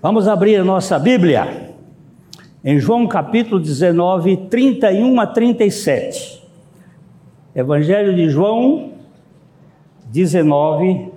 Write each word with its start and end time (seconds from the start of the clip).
Vamos 0.00 0.28
abrir 0.28 0.54
a 0.54 0.64
nossa 0.64 0.96
Bíblia 0.96 1.74
em 2.62 2.78
João 2.78 3.08
capítulo 3.08 3.60
19, 3.60 4.36
31 4.48 5.20
a 5.20 5.26
37. 5.26 6.48
Evangelho 7.52 8.14
de 8.14 8.30
João 8.30 8.92
19, 10.06 11.10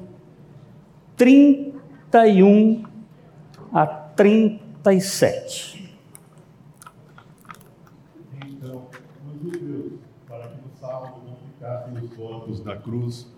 31 1.16 2.84
a 3.72 3.86
37. 3.86 5.94
Então, 8.48 8.88
para 10.28 10.48
que 10.48 10.56
no 10.56 10.72
sábado 10.80 11.18
não 11.24 12.52
os 12.52 12.66
na 12.66 12.78
cruz, 12.78 13.32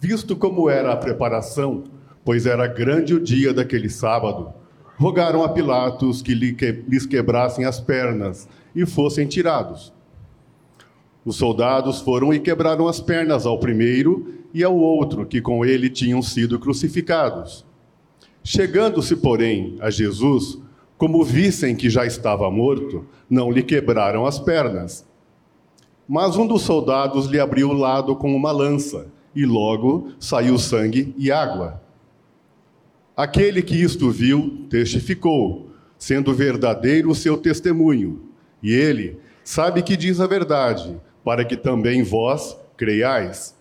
visto 0.00 0.36
como 0.36 0.70
era 0.70 0.92
a 0.92 0.96
preparação, 0.96 1.82
pois 2.24 2.46
era 2.46 2.68
grande 2.68 3.12
o 3.12 3.20
dia 3.20 3.52
daquele 3.52 3.90
sábado, 3.90 4.62
rogaram 5.04 5.44
a 5.44 5.50
Pilatos 5.50 6.22
que 6.22 6.32
lhes 6.34 7.04
quebrassem 7.04 7.66
as 7.66 7.78
pernas 7.78 8.48
e 8.74 8.86
fossem 8.86 9.26
tirados. 9.26 9.92
Os 11.26 11.36
soldados 11.36 12.00
foram 12.00 12.32
e 12.32 12.40
quebraram 12.40 12.88
as 12.88 13.00
pernas 13.00 13.44
ao 13.44 13.60
primeiro 13.60 14.32
e 14.54 14.64
ao 14.64 14.74
outro 14.74 15.26
que 15.26 15.42
com 15.42 15.62
ele 15.62 15.90
tinham 15.90 16.22
sido 16.22 16.58
crucificados. 16.58 17.66
Chegando-se, 18.42 19.14
porém, 19.16 19.76
a 19.78 19.90
Jesus, 19.90 20.58
como 20.96 21.22
vissem 21.22 21.76
que 21.76 21.90
já 21.90 22.06
estava 22.06 22.50
morto, 22.50 23.04
não 23.28 23.52
lhe 23.52 23.62
quebraram 23.62 24.24
as 24.24 24.38
pernas. 24.38 25.06
Mas 26.08 26.34
um 26.34 26.46
dos 26.46 26.62
soldados 26.62 27.26
lhe 27.26 27.38
abriu 27.38 27.68
o 27.68 27.74
lado 27.74 28.16
com 28.16 28.34
uma 28.34 28.52
lança, 28.52 29.08
e 29.36 29.44
logo 29.44 30.12
saiu 30.18 30.56
sangue 30.56 31.14
e 31.18 31.30
água. 31.30 31.83
Aquele 33.16 33.62
que 33.62 33.76
isto 33.76 34.10
viu 34.10 34.66
testificou, 34.68 35.70
sendo 35.96 36.34
verdadeiro 36.34 37.10
o 37.10 37.14
seu 37.14 37.36
testemunho. 37.36 38.28
E 38.62 38.72
ele 38.72 39.18
sabe 39.44 39.82
que 39.82 39.96
diz 39.96 40.20
a 40.20 40.26
verdade, 40.26 40.96
para 41.24 41.44
que 41.44 41.56
também 41.56 42.02
vós 42.02 42.56
creiais. 42.76 43.54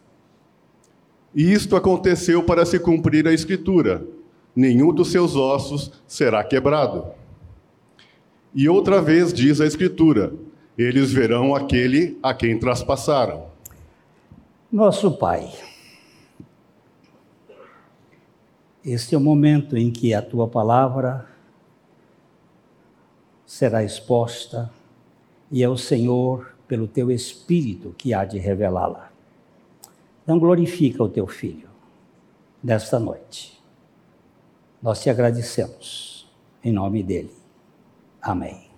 E 1.35 1.51
isto 1.51 1.75
aconteceu 1.75 2.43
para 2.43 2.65
se 2.65 2.79
cumprir 2.79 3.27
a 3.27 3.33
Escritura: 3.33 4.05
nenhum 4.55 4.93
dos 4.93 5.11
seus 5.11 5.35
ossos 5.35 5.91
será 6.07 6.43
quebrado. 6.43 7.05
E 8.55 8.67
outra 8.67 9.01
vez 9.01 9.31
diz 9.31 9.61
a 9.61 9.67
Escritura: 9.67 10.33
eles 10.77 11.11
verão 11.11 11.53
aquele 11.53 12.17
a 12.23 12.33
quem 12.33 12.57
traspassaram. 12.57 13.45
Nosso 14.71 15.11
Pai 15.11 15.51
Este 18.85 19.15
é 19.15 19.17
o 19.17 19.21
momento 19.21 19.77
em 19.77 19.89
que 19.89 20.13
a 20.13 20.21
tua 20.21 20.45
palavra 20.45 21.25
será 23.45 23.81
exposta 23.81 24.69
e 25.49 25.63
é 25.63 25.69
o 25.69 25.77
Senhor, 25.77 26.53
pelo 26.67 26.87
teu 26.87 27.09
Espírito, 27.09 27.95
que 27.97 28.13
há 28.13 28.25
de 28.25 28.39
revelá-la. 28.39 29.11
Então, 30.23 30.37
glorifica 30.37 31.01
o 31.03 31.07
teu 31.07 31.27
filho 31.27 31.69
nesta 32.61 32.99
noite. 32.99 33.61
Nós 34.81 35.01
te 35.01 35.09
agradecemos, 35.09 36.29
em 36.63 36.73
nome 36.73 37.03
dele. 37.03 37.33
Amém. 38.21 38.69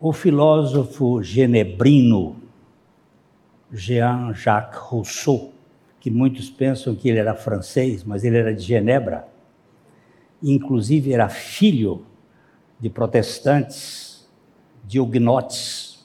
O 0.00 0.12
filósofo 0.12 1.22
genebrino 1.22 2.36
Jean-Jacques 3.70 4.80
Rousseau 4.80 5.52
que 6.08 6.14
muitos 6.14 6.48
pensam 6.48 6.94
que 6.94 7.06
ele 7.10 7.18
era 7.18 7.34
francês, 7.34 8.02
mas 8.02 8.24
ele 8.24 8.38
era 8.38 8.54
de 8.54 8.62
Genebra. 8.62 9.28
Inclusive 10.42 11.12
era 11.12 11.28
filho 11.28 12.06
de 12.80 12.88
protestantes, 12.88 14.26
de 14.86 14.98
huguenotes. 14.98 16.02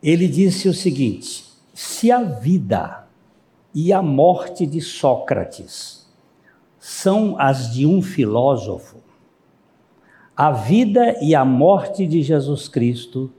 Ele 0.00 0.28
disse 0.28 0.68
o 0.68 0.74
seguinte: 0.74 1.44
se 1.74 2.12
a 2.12 2.22
vida 2.22 3.08
e 3.74 3.92
a 3.92 4.00
morte 4.00 4.64
de 4.64 4.80
Sócrates 4.80 6.08
são 6.78 7.36
as 7.40 7.74
de 7.74 7.84
um 7.84 8.00
filósofo, 8.00 8.98
a 10.36 10.52
vida 10.52 11.16
e 11.20 11.34
a 11.34 11.44
morte 11.44 12.06
de 12.06 12.22
Jesus 12.22 12.68
Cristo 12.68 13.32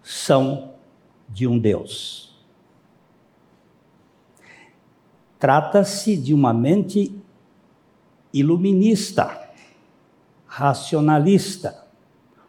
são 0.00 0.74
de 1.28 1.48
um 1.48 1.58
Deus. 1.58 2.31
Trata-se 5.42 6.16
de 6.16 6.32
uma 6.32 6.54
mente 6.54 7.12
iluminista, 8.32 9.50
racionalista, 10.46 11.82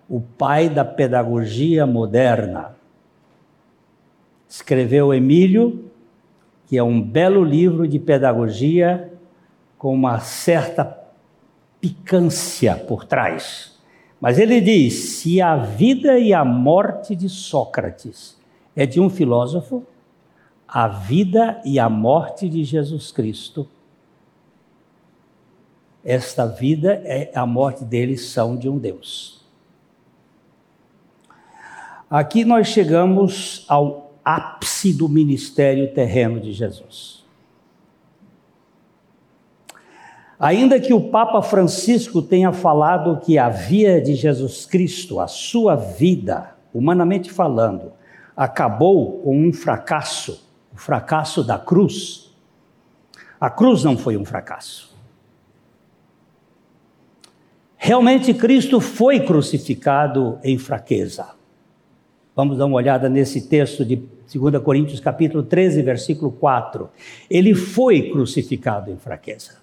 o 0.07 0.21
pai 0.21 0.69
da 0.69 0.85
pedagogia 0.85 1.87
moderna. 1.87 2.75
Escreveu 4.47 5.11
Emílio, 5.11 5.89
que 6.67 6.77
é 6.77 6.83
um 6.83 7.01
belo 7.01 7.43
livro 7.43 7.87
de 7.87 7.97
pedagogia 7.97 9.11
com 9.75 9.91
uma 9.91 10.19
certa 10.19 10.85
picância 11.81 12.75
por 12.75 13.05
trás. 13.05 13.75
Mas 14.21 14.37
ele 14.37 14.61
diz: 14.61 14.93
se 15.15 15.41
a 15.41 15.55
vida 15.55 16.19
e 16.19 16.31
a 16.31 16.45
morte 16.45 17.15
de 17.15 17.27
Sócrates 17.27 18.39
é 18.75 18.85
de 18.85 19.01
um 19.01 19.09
filósofo, 19.09 19.83
a 20.73 20.87
vida 20.87 21.61
e 21.63 21.77
a 21.77 21.87
morte 21.87 22.49
de 22.49 22.63
Jesus 22.63 23.11
Cristo. 23.11 23.67
Esta 26.03 26.47
vida 26.47 26.99
e 27.05 27.29
a 27.35 27.45
morte 27.45 27.85
dele 27.85 28.17
são 28.17 28.57
de 28.57 28.67
um 28.67 28.79
Deus. 28.79 29.45
Aqui 32.09 32.43
nós 32.43 32.67
chegamos 32.67 33.65
ao 33.69 34.15
ápice 34.25 34.91
do 34.91 35.07
ministério 35.07 35.93
terreno 35.93 36.39
de 36.39 36.51
Jesus. 36.51 37.23
Ainda 40.39 40.79
que 40.79 40.93
o 40.93 41.09
Papa 41.09 41.43
Francisco 41.43 42.19
tenha 42.19 42.51
falado 42.51 43.19
que 43.19 43.37
a 43.37 43.47
via 43.47 44.01
de 44.01 44.15
Jesus 44.15 44.65
Cristo, 44.65 45.19
a 45.19 45.27
sua 45.27 45.75
vida, 45.75 46.55
humanamente 46.73 47.31
falando, 47.31 47.93
acabou 48.35 49.19
com 49.21 49.37
um 49.37 49.53
fracasso, 49.53 50.51
o 50.73 50.77
fracasso 50.77 51.43
da 51.43 51.57
cruz. 51.57 52.33
A 53.39 53.49
cruz 53.49 53.83
não 53.83 53.97
foi 53.97 54.17
um 54.17 54.25
fracasso. 54.25 54.93
Realmente 57.77 58.33
Cristo 58.33 58.79
foi 58.79 59.19
crucificado 59.19 60.39
em 60.43 60.57
fraqueza. 60.57 61.27
Vamos 62.35 62.57
dar 62.57 62.65
uma 62.65 62.77
olhada 62.77 63.09
nesse 63.09 63.47
texto 63.47 63.85
de 63.85 64.01
2 64.33 64.63
Coríntios 64.63 64.99
capítulo 64.99 65.43
13, 65.43 65.81
versículo 65.83 66.31
4. 66.31 66.89
Ele 67.29 67.53
foi 67.53 68.09
crucificado 68.09 68.89
em 68.89 68.97
fraqueza. 68.97 69.61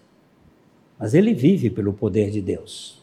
Mas 0.98 1.14
ele 1.14 1.32
vive 1.32 1.70
pelo 1.70 1.94
poder 1.94 2.30
de 2.30 2.42
Deus. 2.42 3.00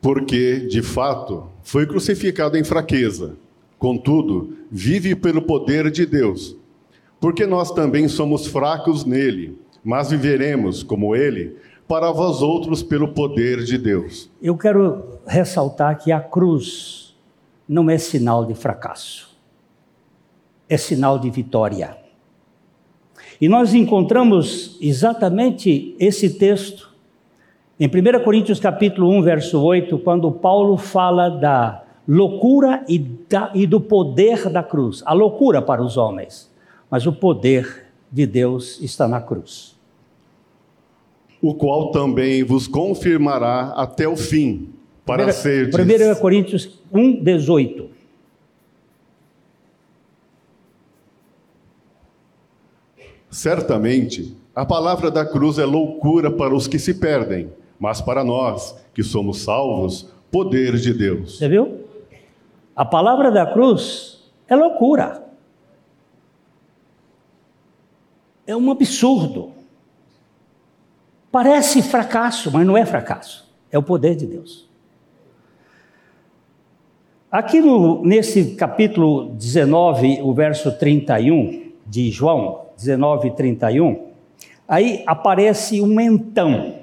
Porque, 0.00 0.60
de 0.60 0.82
fato, 0.82 1.48
foi 1.62 1.86
crucificado 1.86 2.56
em 2.56 2.64
fraqueza 2.64 3.36
Contudo, 3.82 4.58
vive 4.70 5.16
pelo 5.16 5.42
poder 5.42 5.90
de 5.90 6.06
Deus, 6.06 6.56
porque 7.20 7.44
nós 7.44 7.72
também 7.72 8.06
somos 8.06 8.46
fracos 8.46 9.04
nele, 9.04 9.58
mas 9.82 10.12
viveremos 10.12 10.84
como 10.84 11.16
ele, 11.16 11.56
para 11.88 12.12
vós 12.12 12.42
outros 12.42 12.80
pelo 12.80 13.08
poder 13.08 13.64
de 13.64 13.76
Deus. 13.76 14.30
Eu 14.40 14.56
quero 14.56 15.18
ressaltar 15.26 15.98
que 15.98 16.12
a 16.12 16.20
cruz 16.20 17.16
não 17.68 17.90
é 17.90 17.98
sinal 17.98 18.44
de 18.44 18.54
fracasso, 18.54 19.36
é 20.68 20.76
sinal 20.76 21.18
de 21.18 21.28
vitória. 21.28 21.98
E 23.40 23.48
nós 23.48 23.74
encontramos 23.74 24.78
exatamente 24.80 25.96
esse 25.98 26.38
texto 26.38 26.94
em 27.80 27.88
1 27.88 28.22
Coríntios 28.22 28.60
capítulo 28.60 29.10
1, 29.10 29.22
verso 29.22 29.60
8, 29.60 29.98
quando 29.98 30.30
Paulo 30.30 30.76
fala 30.76 31.28
da 31.28 31.81
loucura 32.06 32.84
e, 32.88 32.98
da, 32.98 33.50
e 33.54 33.66
do 33.66 33.80
poder 33.80 34.48
da 34.50 34.62
cruz. 34.62 35.02
A 35.06 35.12
loucura 35.12 35.62
para 35.62 35.82
os 35.82 35.96
homens, 35.96 36.50
mas 36.90 37.06
o 37.06 37.12
poder 37.12 37.86
de 38.10 38.26
Deus 38.26 38.80
está 38.80 39.08
na 39.08 39.20
cruz. 39.20 39.76
O 41.40 41.54
qual 41.54 41.90
também 41.90 42.44
vos 42.44 42.68
confirmará 42.68 43.72
até 43.76 44.06
o 44.06 44.16
fim, 44.16 44.70
para 45.04 45.32
ser. 45.32 45.68
1 45.68 46.20
Coríntios 46.20 46.78
1, 46.92 47.22
18. 47.22 47.90
Certamente, 53.28 54.36
a 54.54 54.66
palavra 54.66 55.10
da 55.10 55.24
cruz 55.24 55.58
é 55.58 55.64
loucura 55.64 56.30
para 56.30 56.54
os 56.54 56.68
que 56.68 56.78
se 56.78 56.94
perdem, 56.94 57.50
mas 57.80 58.02
para 58.02 58.22
nós, 58.22 58.76
que 58.92 59.02
somos 59.02 59.38
salvos, 59.38 60.12
poder 60.30 60.76
de 60.76 60.92
Deus. 60.92 61.38
Você 61.38 61.48
viu? 61.48 61.81
A 62.82 62.84
palavra 62.84 63.30
da 63.30 63.46
cruz 63.46 64.28
é 64.48 64.56
loucura. 64.56 65.22
É 68.44 68.56
um 68.56 68.72
absurdo. 68.72 69.52
Parece 71.30 71.80
fracasso, 71.80 72.50
mas 72.50 72.66
não 72.66 72.76
é 72.76 72.84
fracasso. 72.84 73.48
É 73.70 73.78
o 73.78 73.84
poder 73.84 74.16
de 74.16 74.26
Deus. 74.26 74.68
Aqui 77.30 77.60
no, 77.60 78.04
nesse 78.04 78.56
capítulo 78.56 79.28
19, 79.28 80.20
o 80.20 80.34
verso 80.34 80.76
31 80.76 81.74
de 81.86 82.10
João, 82.10 82.66
19, 82.76 83.30
31, 83.36 84.08
aí 84.66 85.04
aparece 85.06 85.80
um 85.80 86.00
então. 86.00 86.81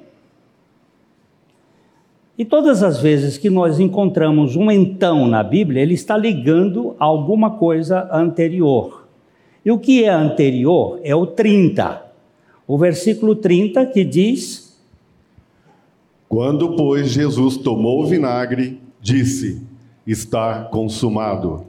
E 2.39 2.45
todas 2.45 2.81
as 2.81 3.01
vezes 3.01 3.37
que 3.37 3.49
nós 3.49 3.81
encontramos 3.81 4.55
um 4.55 4.71
então 4.71 5.27
na 5.27 5.43
Bíblia, 5.43 5.81
ele 5.81 5.93
está 5.93 6.15
ligando 6.15 6.95
a 6.97 7.03
alguma 7.03 7.51
coisa 7.51 8.07
anterior. 8.13 9.05
E 9.65 9.69
o 9.69 9.77
que 9.77 10.05
é 10.05 10.09
anterior? 10.09 11.01
É 11.03 11.13
o 11.13 11.27
30. 11.27 12.01
O 12.65 12.77
versículo 12.77 13.35
30 13.35 13.85
que 13.87 14.05
diz: 14.05 14.73
Quando, 16.29 16.77
pois, 16.77 17.09
Jesus 17.09 17.57
tomou 17.57 18.03
o 18.03 18.07
vinagre, 18.07 18.79
disse: 19.01 19.61
Está 20.07 20.63
consumado. 20.71 21.65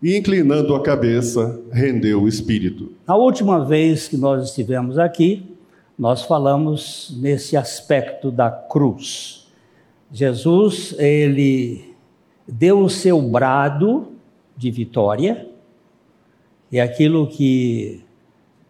E 0.00 0.16
inclinando 0.16 0.72
a 0.76 0.82
cabeça, 0.84 1.60
rendeu 1.72 2.22
o 2.22 2.28
espírito. 2.28 2.92
A 3.08 3.16
última 3.16 3.64
vez 3.64 4.06
que 4.06 4.16
nós 4.16 4.50
estivemos 4.50 5.00
aqui, 5.00 5.42
nós 5.98 6.22
falamos 6.22 7.12
nesse 7.20 7.56
aspecto 7.56 8.30
da 8.30 8.52
cruz. 8.52 9.45
Jesus, 10.12 10.94
ele 10.98 11.94
deu 12.46 12.80
o 12.80 12.88
seu 12.88 13.20
brado 13.20 14.12
de 14.56 14.70
vitória, 14.70 15.48
e 16.70 16.80
aquilo 16.80 17.26
que 17.26 18.04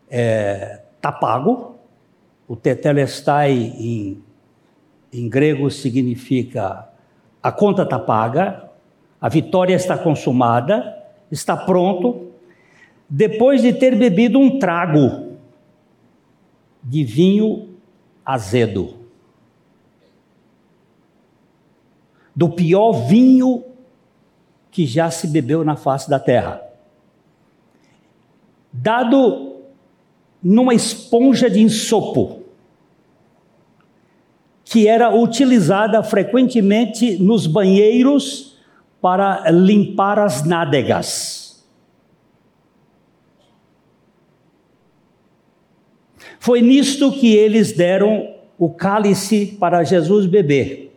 está 0.07 0.17
é, 0.17 0.83
tá 1.01 1.13
pago, 1.13 1.77
o 2.49 2.55
tetelestai 2.55 3.53
em, 3.53 4.23
em 5.13 5.29
grego 5.29 5.71
significa 5.71 6.89
a 7.43 7.53
conta 7.53 7.83
está 7.83 7.99
paga, 7.99 8.71
a 9.21 9.29
vitória 9.29 9.75
está 9.75 9.97
consumada, 9.97 10.97
está 11.31 11.57
pronto, 11.57 12.33
depois 13.09 13.63
de 13.63 13.73
ter 13.73 13.97
bebido 13.97 14.39
um 14.39 14.59
trago 14.59 15.37
de 16.83 17.05
vinho 17.05 17.69
azedo. 18.25 18.96
Do 22.37 22.51
pior 22.51 22.93
vinho 22.93 23.65
que 24.71 24.87
já 24.87 25.11
se 25.11 25.27
bebeu 25.27 25.65
na 25.65 25.75
face 25.75 26.09
da 26.09 26.21
terra 26.21 26.67
dado 28.83 29.63
numa 30.43 30.75
esponja 30.75 31.49
de 31.49 31.61
ensopo, 31.61 32.43
que 34.65 34.87
era 34.87 35.15
utilizada 35.15 36.03
frequentemente 36.03 37.17
nos 37.19 37.47
banheiros 37.47 38.57
para 39.01 39.51
limpar 39.51 40.19
as 40.19 40.45
nádegas. 40.45 41.65
Foi 46.39 46.61
nisto 46.61 47.11
que 47.13 47.35
eles 47.35 47.73
deram 47.73 48.35
o 48.59 48.71
cálice 48.71 49.57
para 49.59 49.83
Jesus 49.83 50.27
beber. 50.27 50.96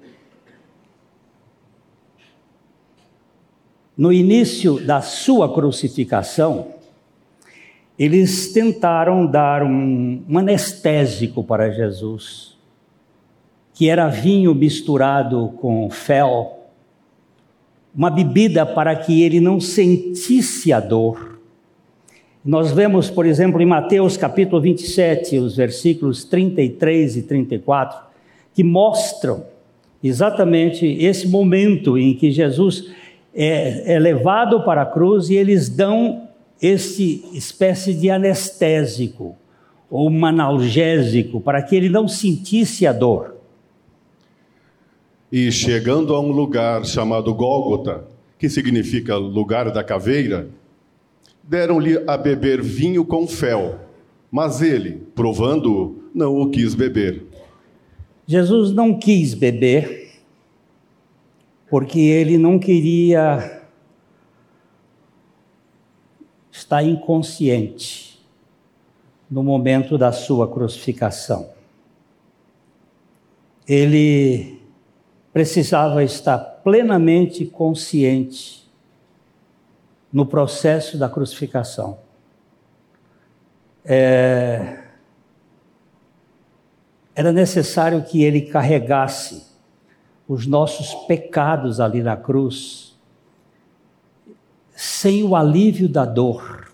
No 3.99 4.13
início 4.13 4.79
da 4.79 5.01
sua 5.01 5.53
crucificação, 5.53 6.67
eles 7.99 8.53
tentaram 8.53 9.27
dar 9.27 9.61
um, 9.61 10.23
um 10.25 10.37
anestésico 10.37 11.43
para 11.43 11.69
Jesus, 11.69 12.55
que 13.73 13.89
era 13.89 14.07
vinho 14.07 14.55
misturado 14.55 15.49
com 15.57 15.89
fel, 15.89 16.69
uma 17.93 18.09
bebida 18.09 18.65
para 18.65 18.95
que 18.95 19.21
ele 19.21 19.41
não 19.41 19.59
sentisse 19.59 20.71
a 20.71 20.79
dor. 20.79 21.37
Nós 22.45 22.71
vemos, 22.71 23.09
por 23.09 23.25
exemplo, 23.25 23.61
em 23.61 23.65
Mateus 23.65 24.15
capítulo 24.15 24.61
27, 24.61 25.39
os 25.39 25.57
versículos 25.57 26.23
33 26.23 27.17
e 27.17 27.21
34, 27.23 27.99
que 28.53 28.63
mostram 28.63 29.43
exatamente 30.01 30.85
esse 30.85 31.27
momento 31.27 31.97
em 31.97 32.13
que 32.13 32.31
Jesus 32.31 32.97
é, 33.33 33.95
é 33.95 33.99
levado 33.99 34.63
para 34.63 34.81
a 34.81 34.85
cruz 34.85 35.29
e 35.29 35.35
eles 35.35 35.69
dão 35.69 36.27
esse 36.61 37.23
espécie 37.33 37.93
de 37.93 38.09
anestésico 38.09 39.35
ou 39.89 40.09
um 40.09 40.25
analgésico 40.25 41.39
para 41.39 41.61
que 41.61 41.75
ele 41.75 41.89
não 41.89 42.07
sentisse 42.07 42.85
a 42.85 42.93
dor. 42.93 43.35
E 45.31 45.51
chegando 45.51 46.15
a 46.15 46.19
um 46.19 46.31
lugar 46.31 46.85
chamado 46.85 47.33
Gólgota, 47.33 48.03
que 48.37 48.49
significa 48.49 49.15
lugar 49.15 49.71
da 49.71 49.83
caveira, 49.83 50.47
deram-lhe 51.43 52.01
a 52.07 52.17
beber 52.17 52.61
vinho 52.61 53.03
com 53.05 53.27
fel, 53.27 53.79
mas 54.31 54.61
ele, 54.61 55.03
provando-o, 55.15 56.03
não 56.13 56.39
o 56.39 56.49
quis 56.49 56.73
beber. 56.73 57.23
Jesus 58.25 58.71
não 58.71 58.97
quis 58.97 59.33
beber, 59.33 59.98
porque 61.69 61.99
ele 61.99 62.37
não 62.37 62.57
queria 62.57 63.59
está 66.51 66.83
inconsciente 66.83 68.19
no 69.29 69.43
momento 69.43 69.97
da 69.97 70.11
sua 70.11 70.47
crucificação. 70.47 71.49
Ele 73.67 74.59
precisava 75.31 76.03
estar 76.03 76.37
plenamente 76.37 77.45
consciente 77.45 78.67
no 80.11 80.25
processo 80.25 80.97
da 80.97 81.07
crucificação. 81.07 81.99
É... 83.85 84.83
Era 87.15 87.31
necessário 87.31 88.03
que 88.03 88.23
ele 88.23 88.41
carregasse 88.41 89.48
os 90.29 90.45
nossos 90.45 90.93
pecados 91.07 91.79
ali 91.79 92.03
na 92.03 92.15
cruz 92.15 92.95
sem 94.75 95.23
o 95.23 95.35
alívio 95.35 95.89
da 95.89 96.05
dor, 96.05 96.71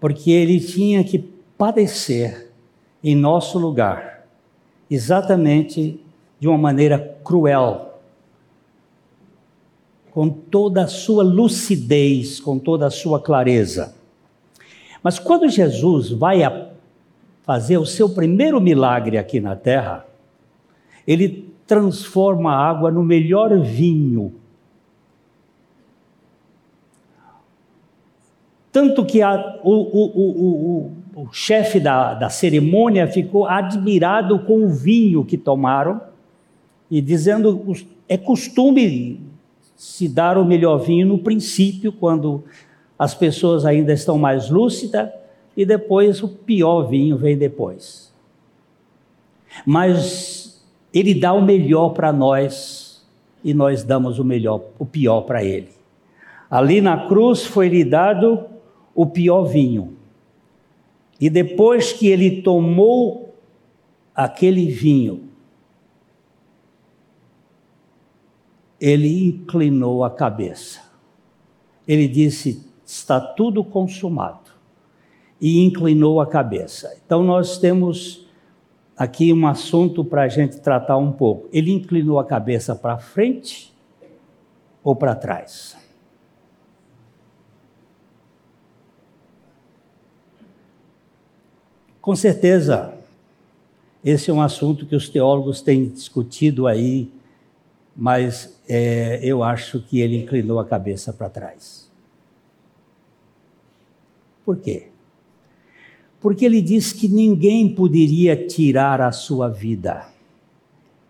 porque 0.00 0.30
ele 0.30 0.58
tinha 0.58 1.04
que 1.04 1.18
padecer 1.56 2.50
em 3.04 3.14
nosso 3.14 3.58
lugar, 3.58 4.26
exatamente 4.90 6.00
de 6.40 6.48
uma 6.48 6.58
maneira 6.58 7.16
cruel, 7.22 8.00
com 10.10 10.28
toda 10.28 10.84
a 10.84 10.88
sua 10.88 11.22
lucidez, 11.22 12.40
com 12.40 12.58
toda 12.58 12.86
a 12.86 12.90
sua 12.90 13.20
clareza. 13.20 13.94
Mas 15.02 15.18
quando 15.18 15.48
Jesus 15.48 16.10
vai 16.10 16.40
fazer 17.42 17.76
o 17.76 17.86
seu 17.86 18.08
primeiro 18.08 18.60
milagre 18.60 19.18
aqui 19.18 19.38
na 19.38 19.54
terra, 19.54 20.04
ele 21.06 21.47
transforma 21.68 22.52
a 22.52 22.68
água 22.68 22.90
no 22.90 23.04
melhor 23.04 23.56
vinho 23.60 24.32
Tanto 28.78 29.04
que 29.04 29.22
a, 29.22 29.58
o, 29.64 29.72
o, 29.72 30.92
o, 31.16 31.22
o 31.22 31.32
chefe 31.32 31.80
da, 31.80 32.14
da 32.14 32.30
cerimônia 32.30 33.08
ficou 33.08 33.46
admirado 33.46 34.38
com 34.40 34.64
o 34.64 34.68
vinho 34.68 35.24
que 35.24 35.36
tomaram 35.36 36.00
e 36.88 37.00
dizendo: 37.00 37.64
é 38.08 38.16
costume 38.16 39.20
se 39.74 40.08
dar 40.08 40.38
o 40.38 40.44
melhor 40.44 40.78
vinho 40.78 41.06
no 41.06 41.18
princípio, 41.18 41.90
quando 41.90 42.44
as 42.98 43.14
pessoas 43.14 43.64
ainda 43.64 43.92
estão 43.92 44.18
mais 44.18 44.50
lúcidas, 44.50 45.10
e 45.56 45.64
depois 45.64 46.22
o 46.22 46.28
pior 46.28 46.82
vinho 46.82 47.16
vem 47.16 47.36
depois. 47.36 48.12
Mas 49.66 50.57
ele 50.98 51.14
dá 51.14 51.32
o 51.32 51.42
melhor 51.42 51.90
para 51.90 52.12
nós 52.12 53.06
e 53.44 53.54
nós 53.54 53.84
damos 53.84 54.18
o 54.18 54.24
melhor, 54.24 54.62
o 54.78 54.86
pior 54.86 55.22
para 55.22 55.44
ele. 55.44 55.70
Ali 56.50 56.80
na 56.80 57.06
cruz 57.06 57.44
foi 57.44 57.68
lhe 57.68 57.84
dado 57.84 58.46
o 58.94 59.06
pior 59.06 59.44
vinho. 59.44 59.96
E 61.20 61.28
depois 61.28 61.92
que 61.92 62.06
ele 62.06 62.42
tomou 62.42 63.34
aquele 64.14 64.66
vinho, 64.66 65.28
ele 68.80 69.26
inclinou 69.26 70.04
a 70.04 70.10
cabeça. 70.10 70.80
Ele 71.86 72.06
disse: 72.06 72.66
Está 72.84 73.20
tudo 73.20 73.62
consumado. 73.64 74.48
E 75.40 75.64
inclinou 75.64 76.20
a 76.20 76.26
cabeça. 76.26 76.98
Então, 77.04 77.22
nós 77.22 77.58
temos 77.58 78.27
aqui 78.98 79.32
um 79.32 79.46
assunto 79.46 80.04
para 80.04 80.22
a 80.22 80.28
gente 80.28 80.60
tratar 80.60 80.96
um 80.96 81.12
pouco. 81.12 81.48
Ele 81.52 81.70
inclinou 81.70 82.18
a 82.18 82.24
cabeça 82.24 82.74
para 82.74 82.98
frente 82.98 83.72
ou 84.82 84.96
para 84.96 85.14
trás? 85.14 85.76
Com 92.00 92.16
certeza, 92.16 92.94
Esse 94.04 94.30
é 94.30 94.32
um 94.32 94.40
assunto 94.40 94.86
que 94.86 94.94
os 94.94 95.08
teólogos 95.08 95.60
têm 95.60 95.88
discutido 95.88 96.66
aí, 96.66 97.10
mas 97.94 98.58
é, 98.68 99.18
eu 99.22 99.42
acho 99.42 99.82
que 99.82 100.00
ele 100.00 100.16
inclinou 100.16 100.60
a 100.60 100.64
cabeça 100.64 101.12
para 101.12 101.28
trás. 101.28 101.90
Por 104.44 104.56
quê? 104.56 104.88
Porque 106.28 106.44
ele 106.44 106.60
diz 106.60 106.92
que 106.92 107.08
ninguém 107.08 107.74
poderia 107.74 108.36
tirar 108.36 109.00
a 109.00 109.10
sua 109.10 109.48
vida. 109.48 110.08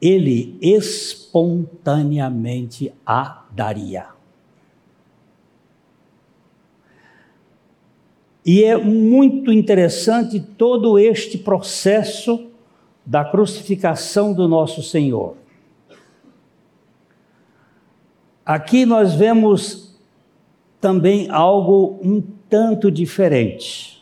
Ele 0.00 0.56
espontaneamente 0.62 2.92
a 3.04 3.44
daria. 3.50 4.06
E 8.46 8.62
é 8.62 8.76
muito 8.76 9.50
interessante 9.50 10.38
todo 10.38 10.96
este 10.96 11.36
processo 11.36 12.46
da 13.04 13.24
crucificação 13.24 14.32
do 14.32 14.46
nosso 14.46 14.84
Senhor. 14.84 15.34
Aqui 18.46 18.86
nós 18.86 19.14
vemos 19.14 19.98
também 20.80 21.28
algo 21.28 21.98
um 22.04 22.22
tanto 22.48 22.88
diferente. 22.88 23.97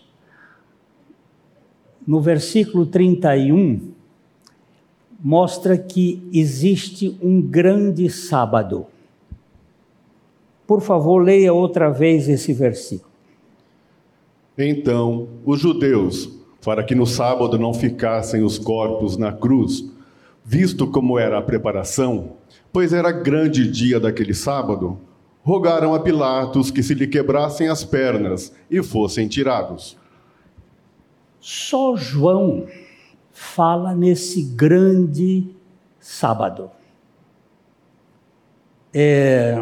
No 2.07 2.21
versículo 2.21 2.87
31, 2.87 3.93
mostra 5.19 5.77
que 5.77 6.23
existe 6.33 7.19
um 7.21 7.41
grande 7.41 8.09
sábado. 8.09 8.87
Por 10.67 10.81
favor, 10.81 11.19
leia 11.19 11.53
outra 11.53 11.91
vez 11.91 12.29
esse 12.29 12.53
versículo. 12.53 13.11
Então, 14.59 15.29
os 15.45 15.61
judeus, 15.61 16.31
para 16.65 16.83
que 16.83 16.95
no 16.95 17.07
sábado 17.07 17.59
não 17.59 17.75
ficassem 17.75 18.43
os 18.43 18.59
corpos 18.59 19.17
na 19.17 19.33
cruz, 19.33 19.85
visto 20.45 20.87
como 20.87 21.19
era 21.19 21.39
a 21.39 21.43
preparação, 21.43 22.35
pois 22.73 22.93
era 22.93 23.11
grande 23.11 23.71
dia 23.71 23.99
daquele 23.99 24.33
sábado, 24.33 24.99
rogaram 25.43 25.95
a 25.95 26.01
Pilatos 26.01 26.71
que 26.71 26.83
se 26.83 26.95
lhe 26.95 27.07
quebrassem 27.07 27.69
as 27.69 27.85
pernas 27.85 28.53
e 28.71 28.83
fossem 28.83 29.29
tirados. 29.29 29.97
Só 31.49 31.95
João 31.95 32.67
fala 33.31 33.95
nesse 33.95 34.43
grande 34.43 35.47
sábado. 36.01 36.73
É, 38.93 39.55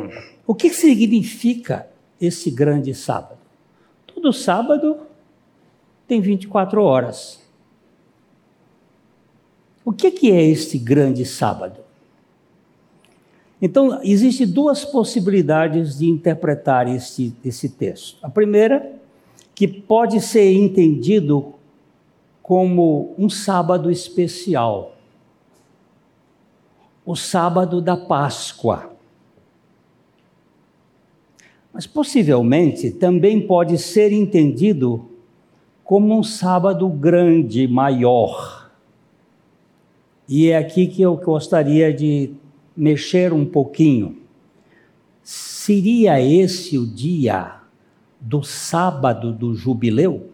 o 0.47 0.55
que 0.55 0.71
significa 0.71 1.87
esse 2.19 2.51
grande 2.51 2.95
sábado? 2.95 3.37
Todo 4.07 4.33
sábado 4.33 4.97
tem 6.09 6.23
24 6.23 6.83
horas. 6.83 7.39
O 9.85 9.93
que, 9.93 10.11
que 10.11 10.33
é 10.33 10.43
este 10.43 10.79
grande 10.79 11.27
sábado? 11.27 11.81
Então, 13.61 14.01
existem 14.03 14.47
duas 14.47 14.87
possibilidades 14.87 15.99
de 15.99 16.09
interpretar 16.09 16.89
esse, 16.89 17.37
esse 17.45 17.69
texto. 17.69 18.17
A 18.23 18.31
primeira, 18.31 18.91
que 19.55 19.69
pode 19.69 20.23
ser 20.23 20.51
entendido 20.51 21.53
como 22.45 23.15
um 23.17 23.31
sábado 23.31 23.91
especial 23.91 24.93
o 27.07 27.17
sábado 27.17 27.81
da 27.81 27.97
Páscoa. 27.97 28.93
Mas 31.73 31.87
possivelmente 31.87 32.91
também 32.91 33.41
pode 33.47 33.79
ser 33.79 34.13
entendido 34.13 35.09
como 35.83 36.15
um 36.15 36.23
sábado 36.23 36.87
grande, 36.91 37.67
maior. 37.67 38.71
E 40.29 40.51
é 40.51 40.59
aqui 40.59 40.87
que 40.87 41.01
eu 41.01 41.17
gostaria 41.17 41.95
de 41.95 42.35
mexer 42.77 43.33
um 43.33 43.47
pouquinho. 43.47 44.19
Seria 45.23 46.21
esse 46.21 46.77
o 46.77 46.87
dia 46.87 47.61
do 48.21 48.43
sábado 48.43 49.33
do 49.33 49.55
jubileu? 49.55 50.34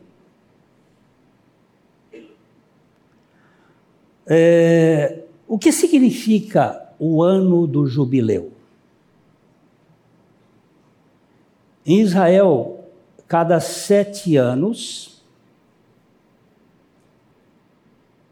É, 4.32 5.24
o 5.48 5.58
que 5.58 5.72
significa 5.72 6.94
o 7.00 7.20
ano 7.20 7.66
do 7.66 7.84
jubileu? 7.84 8.52
Em 11.84 12.00
Israel, 12.00 12.84
cada 13.26 13.58
sete 13.58 14.36
anos, 14.36 15.20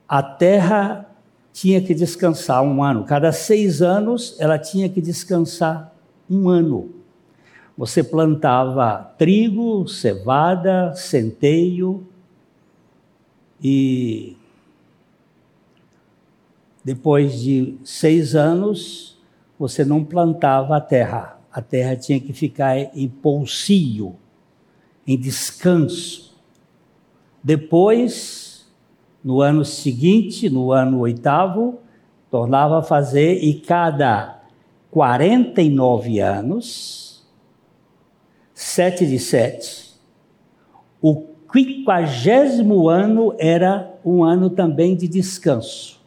a 0.09 0.23
terra 0.23 1.11
tinha 1.53 1.81
que 1.81 1.93
descansar 1.93 2.63
um 2.63 2.81
ano. 2.81 3.03
Cada 3.03 3.33
seis 3.33 3.83
anos, 3.83 4.37
ela 4.39 4.57
tinha 4.57 4.89
que 4.89 5.01
descansar 5.01 5.93
um 6.31 6.49
ano. 6.49 6.95
Você 7.77 8.05
plantava 8.05 9.13
trigo, 9.19 9.89
cevada, 9.89 10.95
centeio 10.95 12.07
e 13.61 14.37
depois 16.89 17.39
de 17.39 17.77
seis 17.85 18.35
anos, 18.35 19.21
você 19.59 19.85
não 19.85 20.03
plantava 20.03 20.75
a 20.75 20.81
terra. 20.81 21.39
A 21.53 21.61
terra 21.61 21.95
tinha 21.95 22.19
que 22.19 22.33
ficar 22.33 22.79
em 22.97 23.07
poucio, 23.07 24.17
em 25.07 25.19
descanso. 25.19 26.35
Depois, 27.45 28.73
no 29.23 29.43
ano 29.43 29.67
seguinte, 29.67 30.49
no 30.49 30.73
ano 30.73 31.01
oitavo, 31.01 31.79
tornava 32.31 32.79
a 32.79 32.83
fazer, 32.83 33.35
e 33.35 33.61
cada 33.61 34.41
49 34.91 36.21
anos, 36.21 37.23
sete 38.55 39.07
de 39.07 39.19
sete, 39.19 39.93
o 41.03 41.27
quinquagésimo 41.53 42.89
ano 42.89 43.35
era 43.39 43.95
um 44.03 44.25
ano 44.25 44.49
também 44.49 44.97
de 44.97 45.07
descanso. 45.07 45.98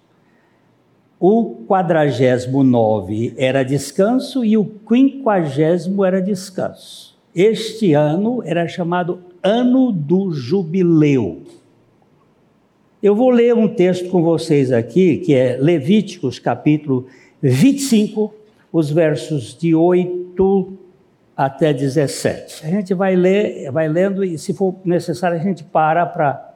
O 1.24 1.68
quadragésimo 1.68 2.64
nove 2.64 3.36
era 3.38 3.62
descanso 3.62 4.44
e 4.44 4.58
o 4.58 4.66
quinquagésimo 4.66 6.04
era 6.04 6.20
descanso. 6.20 7.16
Este 7.36 7.94
ano 7.94 8.42
era 8.44 8.68
chamado 8.68 9.20
Ano 9.44 9.92
do 9.92 10.32
Jubileu. 10.32 11.44
Eu 13.04 13.16
vou 13.16 13.30
ler 13.30 13.54
um 13.54 13.68
texto 13.68 14.10
com 14.10 14.24
vocês 14.24 14.72
aqui, 14.72 15.18
que 15.18 15.36
é 15.36 15.58
Levíticos, 15.58 16.40
capítulo 16.40 17.06
25, 17.40 18.34
os 18.74 18.90
versos 18.90 19.56
de 19.56 19.76
8 19.76 20.74
até 21.38 21.72
17. 21.72 22.66
A 22.66 22.70
gente 22.70 22.96
vai 22.96 23.16
ler, 23.16 23.70
vai 23.72 23.88
lendo 23.88 24.24
e 24.24 24.40
se 24.40 24.56
for 24.56 24.74
necessário 24.84 25.38
a 25.38 25.44
gente 25.44 25.64
para 25.64 26.04
para 26.04 26.51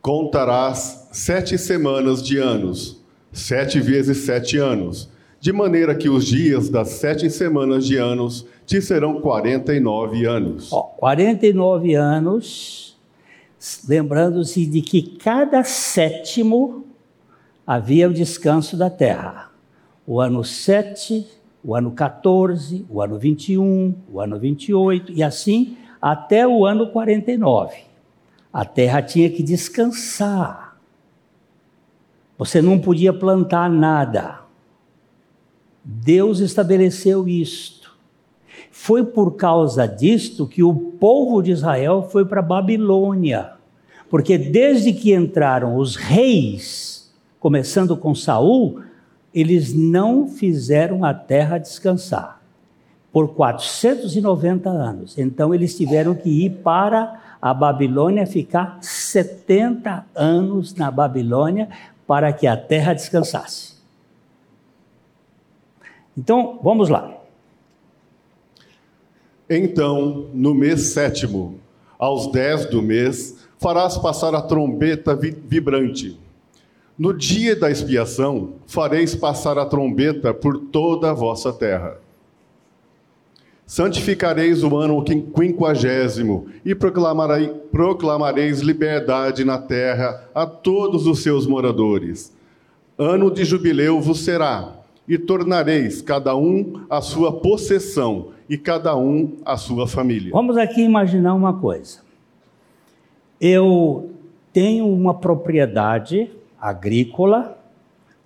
Contarás 0.00 1.08
sete 1.12 1.58
semanas 1.58 2.22
de 2.22 2.38
anos, 2.38 3.02
sete 3.32 3.80
vezes 3.80 4.18
sete 4.18 4.56
anos, 4.56 5.10
de 5.40 5.52
maneira 5.52 5.94
que 5.94 6.08
os 6.08 6.24
dias 6.24 6.68
das 6.68 6.88
sete 6.90 7.28
semanas 7.28 7.84
de 7.84 7.96
anos 7.96 8.46
te 8.64 8.80
serão 8.80 9.20
quarenta 9.20 9.74
e 9.74 9.80
nove 9.80 10.24
anos. 10.24 10.72
Ó, 10.72 10.82
49 10.82 11.94
anos, 11.94 12.96
lembrando-se 13.88 14.66
de 14.66 14.82
que 14.82 15.02
cada 15.16 15.64
sétimo 15.64 16.84
havia 17.66 18.08
o 18.08 18.12
descanso 18.12 18.76
da 18.76 18.90
terra. 18.90 19.50
O 20.06 20.20
ano 20.20 20.44
7, 20.44 21.26
o 21.62 21.74
ano 21.74 21.90
14, 21.90 22.86
o 22.88 23.02
ano 23.02 23.18
21, 23.18 23.94
o 24.12 24.20
ano 24.20 24.38
28, 24.38 25.12
e 25.12 25.22
assim 25.22 25.76
até 26.00 26.46
o 26.46 26.64
ano 26.64 26.88
49. 26.88 27.87
A 28.58 28.64
terra 28.64 29.00
tinha 29.00 29.30
que 29.30 29.40
descansar. 29.40 30.76
Você 32.36 32.60
não 32.60 32.76
podia 32.76 33.12
plantar 33.12 33.70
nada. 33.70 34.40
Deus 35.84 36.40
estabeleceu 36.40 37.28
isto. 37.28 37.96
Foi 38.72 39.04
por 39.04 39.36
causa 39.36 39.86
disto 39.86 40.44
que 40.44 40.64
o 40.64 40.74
povo 40.74 41.40
de 41.40 41.52
Israel 41.52 42.08
foi 42.10 42.24
para 42.24 42.42
Babilônia. 42.42 43.52
Porque 44.10 44.36
desde 44.36 44.92
que 44.92 45.14
entraram 45.14 45.76
os 45.76 45.94
reis, 45.94 47.14
começando 47.38 47.96
com 47.96 48.12
Saul, 48.12 48.80
eles 49.32 49.72
não 49.72 50.26
fizeram 50.26 51.04
a 51.04 51.14
terra 51.14 51.58
descansar 51.58 52.42
por 53.12 53.34
490 53.34 54.68
anos. 54.68 55.16
Então 55.16 55.54
eles 55.54 55.76
tiveram 55.76 56.12
que 56.12 56.28
ir 56.28 56.50
para 56.64 57.27
a 57.40 57.54
Babilônia 57.54 58.26
ficar 58.26 58.78
70 58.80 60.06
anos 60.14 60.74
na 60.74 60.90
Babilônia 60.90 61.68
para 62.06 62.32
que 62.32 62.46
a 62.46 62.56
terra 62.56 62.94
descansasse. 62.94 63.74
Então, 66.16 66.58
vamos 66.62 66.88
lá. 66.88 67.16
Então, 69.48 70.28
no 70.34 70.52
mês 70.54 70.88
sétimo, 70.88 71.58
aos 71.98 72.30
dez 72.32 72.66
do 72.66 72.82
mês, 72.82 73.46
farás 73.58 73.96
passar 73.96 74.34
a 74.34 74.42
trombeta 74.42 75.14
vibrante. 75.14 76.18
No 76.98 77.16
dia 77.16 77.54
da 77.54 77.70
expiação, 77.70 78.54
fareis 78.66 79.14
passar 79.14 79.56
a 79.56 79.64
trombeta 79.64 80.34
por 80.34 80.58
toda 80.58 81.10
a 81.10 81.14
vossa 81.14 81.52
terra. 81.52 81.96
Santificareis 83.68 84.64
o 84.64 84.74
ano 84.78 85.04
quinquagésimo 85.04 86.46
e 86.64 86.74
proclamareis 86.74 88.60
liberdade 88.60 89.44
na 89.44 89.58
terra 89.58 90.26
a 90.34 90.46
todos 90.46 91.06
os 91.06 91.22
seus 91.22 91.46
moradores. 91.46 92.34
Ano 92.96 93.30
de 93.30 93.44
jubileu 93.44 94.00
vos 94.00 94.20
será, 94.20 94.72
e 95.06 95.18
tornareis 95.18 96.00
cada 96.00 96.34
um 96.34 96.86
a 96.88 97.02
sua 97.02 97.30
possessão 97.40 98.30
e 98.48 98.56
cada 98.56 98.96
um 98.96 99.36
a 99.44 99.58
sua 99.58 99.86
família. 99.86 100.32
Vamos 100.32 100.56
aqui 100.56 100.80
imaginar 100.80 101.34
uma 101.34 101.52
coisa. 101.52 102.00
Eu 103.38 104.12
tenho 104.50 104.88
uma 104.88 105.12
propriedade 105.12 106.30
agrícola 106.58 107.58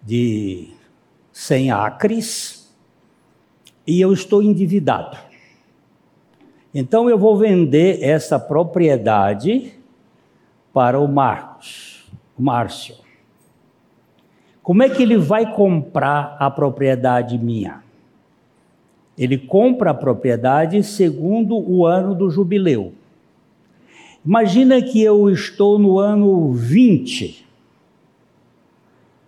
de 0.01 0.69
100 1.33 1.73
acres 1.73 2.73
e 3.85 4.01
eu 4.01 4.13
estou 4.13 4.41
endividado. 4.41 5.32
Então 6.75 7.09
eu 7.11 7.19
vou 7.19 7.37
vender 7.37 8.02
essa 8.02 8.38
propriedade 8.38 9.75
para 10.73 10.99
o 10.99 11.07
Marcos, 11.07 12.11
o 12.38 12.43
Márcio. 12.43 12.95
Como 14.62 14.83
é 14.83 14.88
que 14.88 15.02
ele 15.02 15.19
vai 15.19 15.55
comprar 15.55 16.37
a 16.38 16.50
propriedade 16.50 17.37
minha? 17.37 17.83
Ele 19.19 19.37
compra 19.37 19.91
a 19.91 19.95
propriedade 19.95 20.83
segundo 20.83 21.57
o 21.57 21.85
ano 21.85 22.14
do 22.14 22.31
jubileu. 22.31 22.93
Imagina 24.25 24.81
que 24.81 25.02
eu 25.02 25.29
estou 25.29 25.79
no 25.79 25.99
ano 25.99 26.52
20 26.52 27.45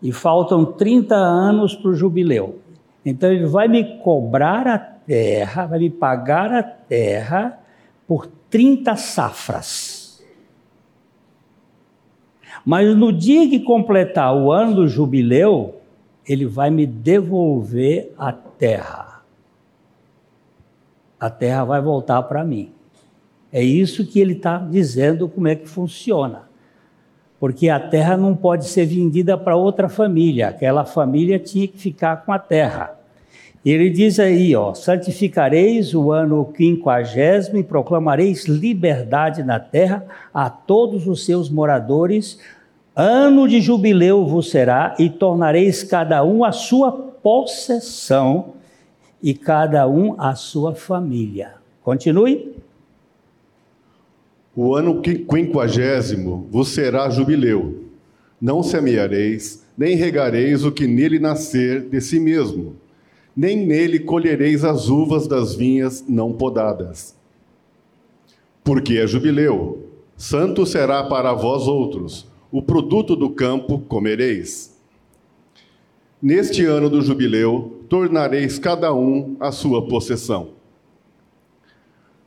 e 0.03 0.13
faltam 0.13 0.65
30 0.65 1.15
anos 1.15 1.75
para 1.75 1.91
o 1.91 1.95
jubileu. 1.95 2.61
Então 3.05 3.31
ele 3.31 3.47
vai 3.47 3.69
me 3.69 3.99
cobrar 3.99 4.67
a 4.67 4.79
terra, 4.79 5.67
vai 5.67 5.79
me 5.79 5.91
pagar 5.91 6.53
a 6.53 6.63
terra 6.63 7.59
por 8.07 8.27
30 8.27 8.97
safras. 8.97 10.25
Mas 12.65 12.97
no 12.97 13.13
dia 13.13 13.49
que 13.49 13.61
completar 13.61 14.35
o 14.35 14.51
ano 14.51 14.77
do 14.77 14.89
jubileu, 14.89 15.81
ele 16.27 16.47
vai 16.47 16.71
me 16.71 16.87
devolver 16.87 18.15
a 18.17 18.33
terra. 18.33 19.23
A 21.21 21.29
terra 21.29 21.65
vai 21.65 21.83
voltar 21.83 22.23
para 22.23 22.43
mim. 22.43 22.73
É 23.53 23.63
isso 23.63 24.07
que 24.07 24.19
ele 24.19 24.33
está 24.33 24.59
dizendo 24.59 25.29
como 25.29 25.47
é 25.47 25.55
que 25.55 25.69
funciona. 25.69 26.44
Porque 27.45 27.69
a 27.69 27.79
terra 27.79 28.17
não 28.17 28.35
pode 28.35 28.65
ser 28.65 28.87
vendida 28.87 29.37
para 29.37 29.55
outra 29.55 29.87
família, 29.87 30.49
aquela 30.49 30.87
família 30.87 31.39
tinha 31.39 31.69
que 31.69 31.77
ficar 31.77 32.25
com 32.25 32.33
a 32.33 32.39
terra. 32.39 32.99
Ele 33.63 33.91
diz 33.91 34.19
aí, 34.19 34.57
ó, 34.57 34.73
santificareis 34.73 35.95
o 35.95 36.11
ano 36.11 36.47
quinquagésimo 36.57 37.59
e 37.59 37.63
proclamareis 37.63 38.47
liberdade 38.47 39.43
na 39.43 39.61
terra 39.61 40.07
a 40.33 40.49
todos 40.49 41.07
os 41.07 41.27
seus 41.27 41.51
moradores. 41.51 42.39
Ano 42.97 43.47
de 43.47 43.61
jubileu 43.61 44.25
vos 44.25 44.51
será 44.51 44.95
e 44.99 45.11
tornareis 45.11 45.83
cada 45.83 46.25
um 46.25 46.45
a 46.45 46.51
sua 46.51 46.91
possessão 46.93 48.55
e 49.23 49.35
cada 49.35 49.87
um 49.87 50.19
a 50.19 50.35
sua 50.35 50.75
família. 50.75 51.57
Continue. 51.83 52.55
O 54.55 54.75
ano 54.75 55.01
quinquagésimo 55.01 56.49
vos 56.51 56.69
será 56.69 57.09
jubileu. 57.11 57.85
Não 58.41 58.63
semeareis, 58.63 59.65
nem 59.77 59.97
regareis 59.97 60.65
o 60.65 60.73
que 60.73 60.87
nele 60.87 61.19
nascer 61.19 61.89
de 61.89 62.01
si 62.01 62.21
mesmo 62.21 62.77
nem 63.37 63.67
nele 63.67 63.99
colhereis 63.99 64.65
as 64.65 64.89
uvas 64.89 65.27
das 65.27 65.55
vinhas 65.55 66.05
não 66.09 66.33
podadas. 66.33 67.17
Porque 68.63 68.99
é 68.99 69.07
jubileu, 69.07 69.89
santo 70.17 70.65
será 70.65 71.05
para 71.05 71.33
vós 71.35 71.67
outros, 71.67 72.27
o 72.51 72.63
produto 72.63 73.17
do 73.17 73.31
campo 73.31 73.81
comereis. 73.81 74.79
Neste 76.23 76.65
ano 76.65 76.89
do 76.89 77.03
jubileu, 77.03 77.81
tornareis 77.89 78.59
cada 78.59 78.95
um 78.95 79.37
a 79.41 79.51
sua 79.51 79.87
possessão. 79.87 80.51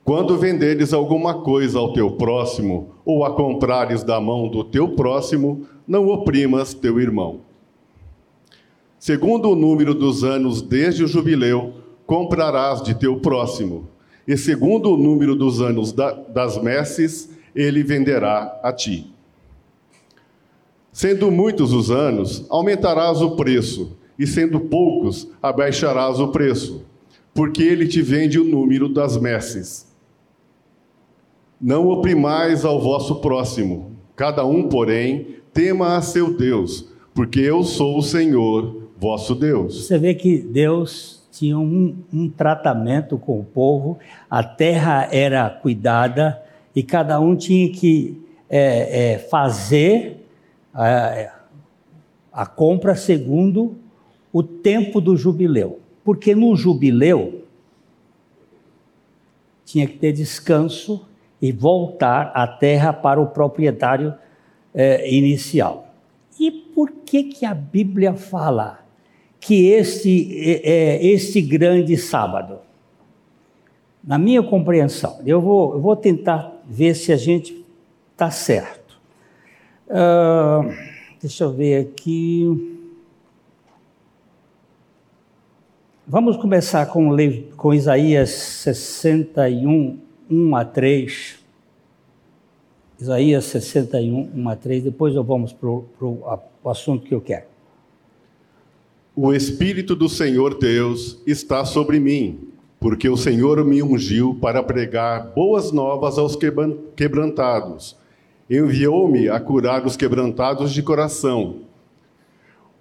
Quando 0.08 0.38
venderes 0.38 0.94
alguma 0.94 1.42
coisa 1.42 1.80
ao 1.80 1.92
teu 1.92 2.12
próximo, 2.12 2.92
ou 3.04 3.26
a 3.26 3.34
comprares 3.36 4.06
da 4.06 4.22
mão 4.22 4.48
do 4.48 4.64
teu 4.64 4.96
próximo, 4.96 5.68
não 5.86 6.08
oprimas 6.08 6.74
teu 6.74 6.98
irmão. 6.98 7.42
Segundo 8.98 9.50
o 9.50 9.56
número 9.56 9.94
dos 9.94 10.24
anos 10.24 10.62
desde 10.62 11.04
o 11.04 11.08
jubileu, 11.10 11.74
comprarás 12.06 12.82
de 12.82 12.96
teu 12.96 13.20
próximo, 13.20 13.90
e 14.26 14.38
segundo 14.38 14.94
o 14.94 14.98
número 14.98 15.36
dos 15.36 15.60
anos 15.60 15.92
da, 15.92 16.14
das 16.14 16.58
messes, 16.58 17.30
ele 17.54 17.84
venderá 17.84 18.62
a 18.64 18.72
ti. 18.72 19.12
Sendo 20.94 21.30
muitos 21.30 21.74
os 21.74 21.92
anos, 21.92 22.46
aumentarás 22.50 23.22
o 23.22 23.32
preço, 23.32 23.98
e 24.18 24.26
sendo 24.26 24.58
poucos, 24.58 25.28
abaixarás 25.44 26.18
o 26.18 26.30
preço, 26.30 26.86
porque 27.34 27.62
ele 27.62 27.86
te 27.86 28.02
vende 28.02 28.40
o 28.40 28.46
número 28.46 28.88
das 28.88 29.18
messes. 29.18 29.87
Não 31.60 31.88
oprimais 31.88 32.64
ao 32.64 32.80
vosso 32.80 33.16
próximo, 33.16 33.92
cada 34.16 34.46
um, 34.46 34.70
porém, 34.70 35.38
tema 35.52 35.98
a 35.98 36.02
seu 36.02 36.38
Deus, 36.38 36.88
porque 37.16 37.40
eu 37.40 37.64
sou 37.64 37.98
o 37.98 38.04
Senhor, 38.04 38.90
vosso 38.98 39.34
Deus. 39.34 39.88
Você 39.88 39.98
vê 39.98 40.14
que 40.14 40.38
Deus 40.38 41.28
tinha 41.32 41.58
um, 41.58 41.96
um 42.14 42.30
tratamento 42.30 43.18
com 43.18 43.40
o 43.40 43.44
povo, 43.44 43.98
a 44.30 44.44
terra 44.44 45.08
era 45.12 45.50
cuidada 45.50 46.42
e 46.76 46.84
cada 46.84 47.20
um 47.20 47.36
tinha 47.36 47.72
que 47.72 48.22
é, 48.48 49.14
é, 49.14 49.18
fazer 49.18 50.26
a, 50.72 51.34
a 52.32 52.46
compra 52.46 52.96
segundo 52.96 53.76
o 54.32 54.44
tempo 54.44 55.02
do 55.02 55.18
jubileu. 55.18 55.80
Porque 56.04 56.36
no 56.36 56.56
jubileu 56.56 57.42
tinha 59.66 59.88
que 59.88 59.98
ter 59.98 60.14
descanso 60.14 61.07
e 61.42 61.52
voltar 61.52 62.32
a 62.34 62.48
terra 62.48 62.92
para 62.92 63.22
o 63.22 63.28
proprietário 63.28 64.14
é, 64.74 65.10
inicial. 65.12 65.88
E 66.40 66.52
por 66.52 66.92
que, 67.06 67.24
que 67.24 67.46
a 67.46 67.54
Bíblia 67.54 68.14
fala 68.14 68.80
que 69.40 69.68
este, 69.68 70.62
é, 70.64 70.98
é, 70.98 71.06
este 71.06 71.42
grande 71.42 71.98
sábado? 71.98 72.60
Na 74.04 74.18
minha 74.18 74.42
compreensão, 74.42 75.20
eu 75.26 75.42
vou, 75.42 75.74
eu 75.74 75.82
vou 75.82 75.96
tentar 75.96 76.54
ver 76.66 76.96
se 76.96 77.12
a 77.12 77.18
gente 77.18 77.66
está 78.14 78.32
certo. 78.32 79.00
Uh, 79.88 80.74
deixa 81.20 81.44
eu 81.44 81.54
ver 81.54 81.82
aqui. 81.82 82.78
Vamos 86.06 86.38
começar 86.38 86.86
com, 86.86 87.10
com 87.58 87.74
Isaías 87.74 88.30
61, 88.30 90.00
1 90.30 90.56
a 90.56 90.66
3. 90.66 91.40
Isaías 93.00 93.46
61, 93.46 94.32
1 94.36 94.50
a 94.50 94.56
3. 94.56 94.84
Depois 94.84 95.16
eu 95.16 95.24
vamos 95.24 95.54
para 95.54 95.70
o 95.70 96.70
assunto 96.70 97.06
que 97.06 97.14
eu 97.14 97.22
quero. 97.22 97.46
O 99.16 99.34
Espírito 99.34 99.96
do 99.96 100.08
Senhor 100.08 100.60
Deus 100.60 101.20
está 101.26 101.66
sobre 101.66 102.00
mim, 102.00 102.52
porque 102.80 103.10
o 103.10 103.18
Senhor 103.18 103.66
me 103.66 103.82
ungiu 103.82 104.38
para 104.40 104.62
pregar 104.62 105.34
boas 105.34 105.72
novas 105.72 106.20
aos 106.20 106.38
quebrantados. 106.96 107.98
Enviou-me 108.48 109.28
a 109.28 109.40
curar 109.40 109.86
os 109.88 109.98
quebrantados 109.98 110.72
de 110.72 110.84
coração, 110.84 111.62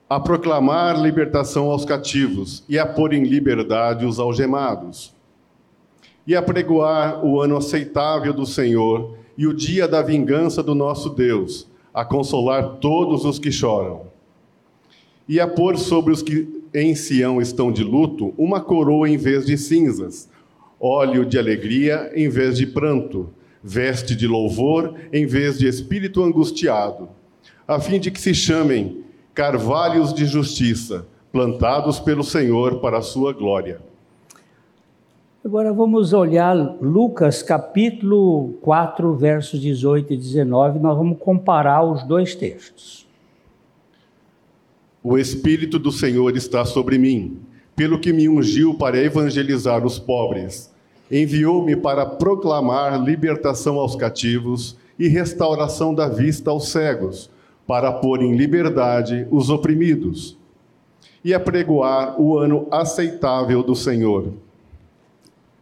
a 0.09 0.21
proclamar 0.21 1.01
libertação 1.01 1.71
aos 1.71 1.87
cativos 1.87 2.63
e 2.69 2.79
a 2.79 2.85
pôr 2.85 3.15
em 3.15 3.25
liberdade 3.25 4.05
os 4.05 4.21
algemados, 4.21 5.16
e 6.27 6.35
a 6.35 6.43
pregoar 6.43 7.25
o 7.25 7.41
ano 7.41 7.57
aceitável 7.57 8.33
do 8.33 8.45
Senhor 8.45 9.17
e 9.39 9.47
o 9.47 9.55
dia 9.55 9.87
da 9.87 10.03
vingança 10.03 10.63
do 10.63 10.75
nosso 10.75 11.11
Deus, 11.11 11.69
a 11.95 12.05
consolar 12.05 12.77
todos 12.81 13.25
os 13.25 13.39
que 13.39 13.53
choram 13.53 14.07
e 15.29 15.41
a 15.41 15.47
pôr 15.47 15.77
sobre 15.77 16.13
os 16.13 16.23
que 16.23 16.63
em 16.73 16.95
Sião 16.95 17.41
estão 17.41 17.73
de 17.73 17.83
luto 17.83 18.35
uma 18.37 18.61
coroa 18.61 19.09
em 19.09 19.17
vez 19.17 19.47
de 19.47 19.57
cinzas, 19.57 20.29
óleo 20.81 21.25
de 21.25 21.39
alegria 21.39 22.13
em 22.15 22.29
vez 22.29 22.59
de 22.59 22.67
pranto, 22.67 23.31
veste 23.63 24.15
de 24.15 24.27
louvor 24.27 24.95
em 25.13 25.27
vez 25.27 25.59
de 25.59 25.67
espírito 25.67 26.23
angustiado, 26.23 27.09
a 27.67 27.81
fim 27.81 27.99
de 27.99 28.11
que 28.11 28.21
se 28.21 28.35
chamem 28.35 29.05
carvalhos 29.35 30.15
de 30.15 30.25
justiça, 30.25 31.07
plantados 31.33 31.99
pelo 31.99 32.23
Senhor 32.23 32.81
para 32.81 32.99
a 32.99 33.03
sua 33.03 33.33
glória. 33.33 33.81
Agora 35.47 35.73
vamos 35.73 36.13
olhar 36.13 36.57
Lucas 36.83 37.41
capítulo 37.41 38.55
4, 38.63 39.15
versos 39.15 39.61
18 39.61 40.13
e 40.13 40.17
19, 40.17 40.81
nós 40.81 40.99
vamos 40.99 41.19
comparar 41.21 41.85
os 41.85 42.03
dois 42.03 42.35
textos. 42.35 43.07
O 45.05 45.17
Espírito 45.17 45.79
do 45.79 45.93
Senhor 45.93 46.37
está 46.37 46.65
sobre 46.65 46.99
mim, 46.99 47.39
pelo 47.77 48.01
que 48.01 48.13
me 48.13 48.29
ungiu 48.29 48.75
para 48.75 48.99
evangelizar 48.99 49.87
os 49.87 50.01
pobres. 50.01 50.75
Enviou-me 51.09 51.77
para 51.77 52.05
proclamar 52.05 53.01
libertação 53.01 53.79
aos 53.79 53.95
cativos 53.95 54.77
e 54.99 55.07
restauração 55.07 55.95
da 55.95 56.09
vista 56.09 56.51
aos 56.51 56.71
cegos, 56.71 57.31
para 57.69 57.93
pôr 57.93 58.21
em 58.21 58.37
liberdade 58.37 59.29
os 59.31 59.49
oprimidos 59.49 60.37
e 61.25 61.33
apregoar 61.33 62.21
o 62.21 62.37
ano 62.37 62.67
aceitável 62.69 63.63
do 63.63 63.77
Senhor. 63.77 64.45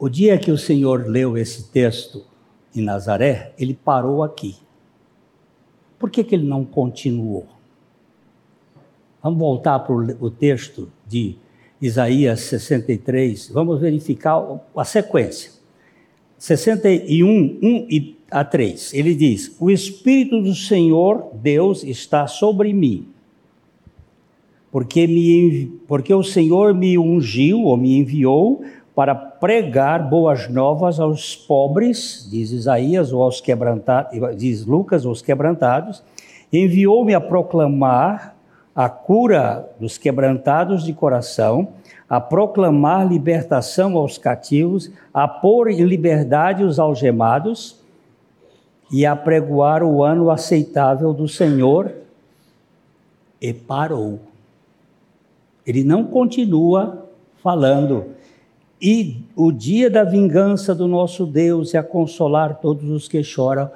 O 0.05 0.09
dia 0.11 0.37
que 0.37 0.51
o 0.51 0.59
Senhor 0.59 1.09
leu 1.09 1.35
esse 1.35 1.71
texto 1.71 2.27
em 2.77 2.83
Nazaré, 2.83 3.55
ele 3.59 3.73
parou 3.73 4.23
aqui. 4.23 4.55
Por 5.99 6.11
que, 6.11 6.23
que 6.23 6.35
ele 6.35 6.47
não 6.47 6.63
continuou? 6.63 7.47
Vamos 9.23 9.39
voltar 9.39 9.79
para 9.79 9.95
o 9.95 10.31
texto 10.31 10.93
de 11.07 11.37
Isaías 11.81 12.41
63, 12.41 13.49
vamos 13.49 13.81
verificar 13.81 14.45
a 14.77 14.85
sequência. 14.85 15.53
61, 16.37 17.59
1 17.63 18.15
a 18.31 18.45
3. 18.45 18.93
Ele 18.93 19.15
diz: 19.15 19.57
O 19.59 19.71
Espírito 19.71 20.43
do 20.43 20.55
Senhor, 20.55 21.31
Deus, 21.33 21.83
está 21.83 22.27
sobre 22.27 22.75
mim 22.75 23.09
porque, 24.75 25.07
me, 25.07 25.67
porque 25.87 26.13
o 26.13 26.25
Senhor 26.25 26.75
me 26.75 26.99
ungiu 26.99 27.61
ou 27.61 27.77
me 27.77 27.97
enviou 27.97 28.65
para 28.95 29.15
pregar 29.15 30.09
boas 30.09 30.49
novas 30.49 31.01
aos 31.01 31.35
pobres, 31.35 32.29
diz 32.31 32.53
Isaías, 32.53 33.13
ou 33.13 33.23
aos 33.23 33.41
quebrantados, 33.41 34.37
diz 34.37 34.65
Lucas, 34.65 35.05
aos 35.05 35.21
quebrantados, 35.21 36.03
enviou-me 36.53 37.13
a 37.15 37.21
proclamar 37.21 38.37
a 38.75 38.89
cura 38.89 39.69
dos 39.79 39.99
quebrantados 39.99 40.85
de 40.85 40.93
coração, 40.93 41.69
a 42.09 42.21
proclamar 42.21 43.07
libertação 43.07 43.97
aos 43.97 44.19
cativos, 44.19 44.91
a 45.13 45.27
pôr 45.27 45.71
em 45.71 45.83
liberdade 45.85 46.63
os 46.63 46.79
algemados 46.79 47.81
e 48.93 49.07
a 49.07 49.17
pregoar 49.17 49.83
o 49.83 50.03
ano 50.03 50.31
aceitável 50.31 51.13
do 51.13 51.27
Senhor. 51.27 51.93
E 53.41 53.53
parou. 53.53 54.21
Ele 55.67 55.83
não 55.83 56.05
continua 56.05 57.09
falando. 57.43 58.07
E 58.81 59.23
o 59.37 59.53
dia 59.53 59.89
da 59.89 60.05
vingança 60.05 60.75
do 60.75 60.87
nosso 60.87 61.27
Deus 61.27 61.75
é 61.75 61.79
a 61.79 61.83
consolar 61.83 62.61
todos 62.61 62.91
os 62.91 63.09
que 63.09 63.23
choram 63.23 63.71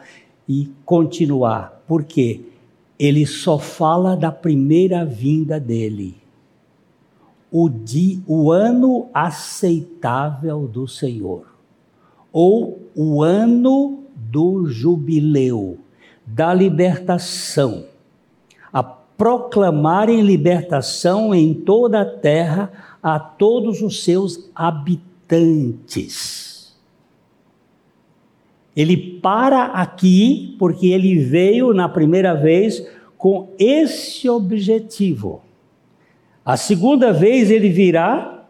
e 0.49 0.71
continuar. 0.85 1.83
Por 1.87 2.05
quê? 2.05 2.41
Ele 2.99 3.25
só 3.27 3.59
fala 3.59 4.17
da 4.17 4.33
primeira 4.33 5.05
vinda 5.05 5.61
dele. 5.61 6.17
O, 7.51 7.69
dia, 7.69 8.19
o 8.27 8.51
ano 8.51 9.09
aceitável 9.15 10.67
do 10.67 10.87
Senhor. 10.87 11.47
Ou 12.33 12.81
o 12.95 13.23
ano 13.23 14.03
do 14.15 14.67
jubileu, 14.67 15.79
da 16.27 16.53
libertação. 16.53 17.85
A 18.73 18.83
proclamarem 18.83 20.21
libertação 20.21 21.35
em 21.35 21.55
toda 21.55 22.03
a 22.03 22.05
terra 22.05 22.71
a 23.03 23.19
todos 23.19 23.83
os 23.83 24.05
seus 24.05 24.51
habitantes. 24.55 26.49
Ele 28.77 28.97
para 29.21 29.65
aqui 29.65 30.55
porque 30.59 30.87
ele 30.89 31.19
veio 31.19 31.73
na 31.75 31.89
primeira 31.89 32.35
vez 32.35 32.87
com 33.17 33.53
esse 33.59 34.29
objetivo. 34.29 35.43
A 36.45 36.57
segunda 36.57 37.13
vez 37.13 37.51
ele 37.51 37.69
virá, 37.69 38.47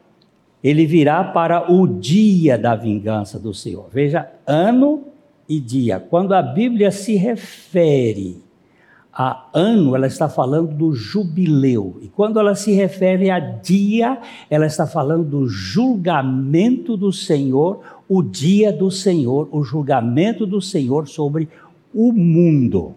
ele 0.63 0.85
virá 0.87 1.25
para 1.25 1.73
o 1.73 1.87
dia 1.87 2.59
da 2.59 2.77
vingança 2.77 3.39
do 3.39 3.55
Senhor. 3.55 3.89
Veja, 3.91 4.31
ano 4.47 5.05
e 5.49 5.59
dia. 5.59 5.99
Quando 5.99 6.35
a 6.35 6.43
Bíblia 6.43 6.91
se 6.91 7.17
refere 7.17 8.43
a 9.21 9.49
ano, 9.53 9.97
ela 9.97 10.07
está 10.07 10.29
falando 10.29 10.73
do 10.73 10.95
jubileu. 10.95 11.99
E 12.01 12.07
quando 12.07 12.39
ela 12.39 12.55
se 12.55 12.71
refere 12.71 13.31
a 13.31 13.41
dia, 13.41 14.17
ela 14.49 14.65
está 14.65 14.87
falando 14.87 15.25
do 15.25 15.49
julgamento 15.49 16.97
do 16.97 17.13
Senhor, 17.13 17.81
o 18.09 18.23
dia 18.23 18.73
do 18.73 18.93
Senhor, 18.93 19.49
o 19.51 19.65
julgamento 19.65 20.47
do 20.47 20.63
Senhor 20.63 21.09
sobre 21.09 21.49
o 21.93 22.13
mundo. 22.13 22.95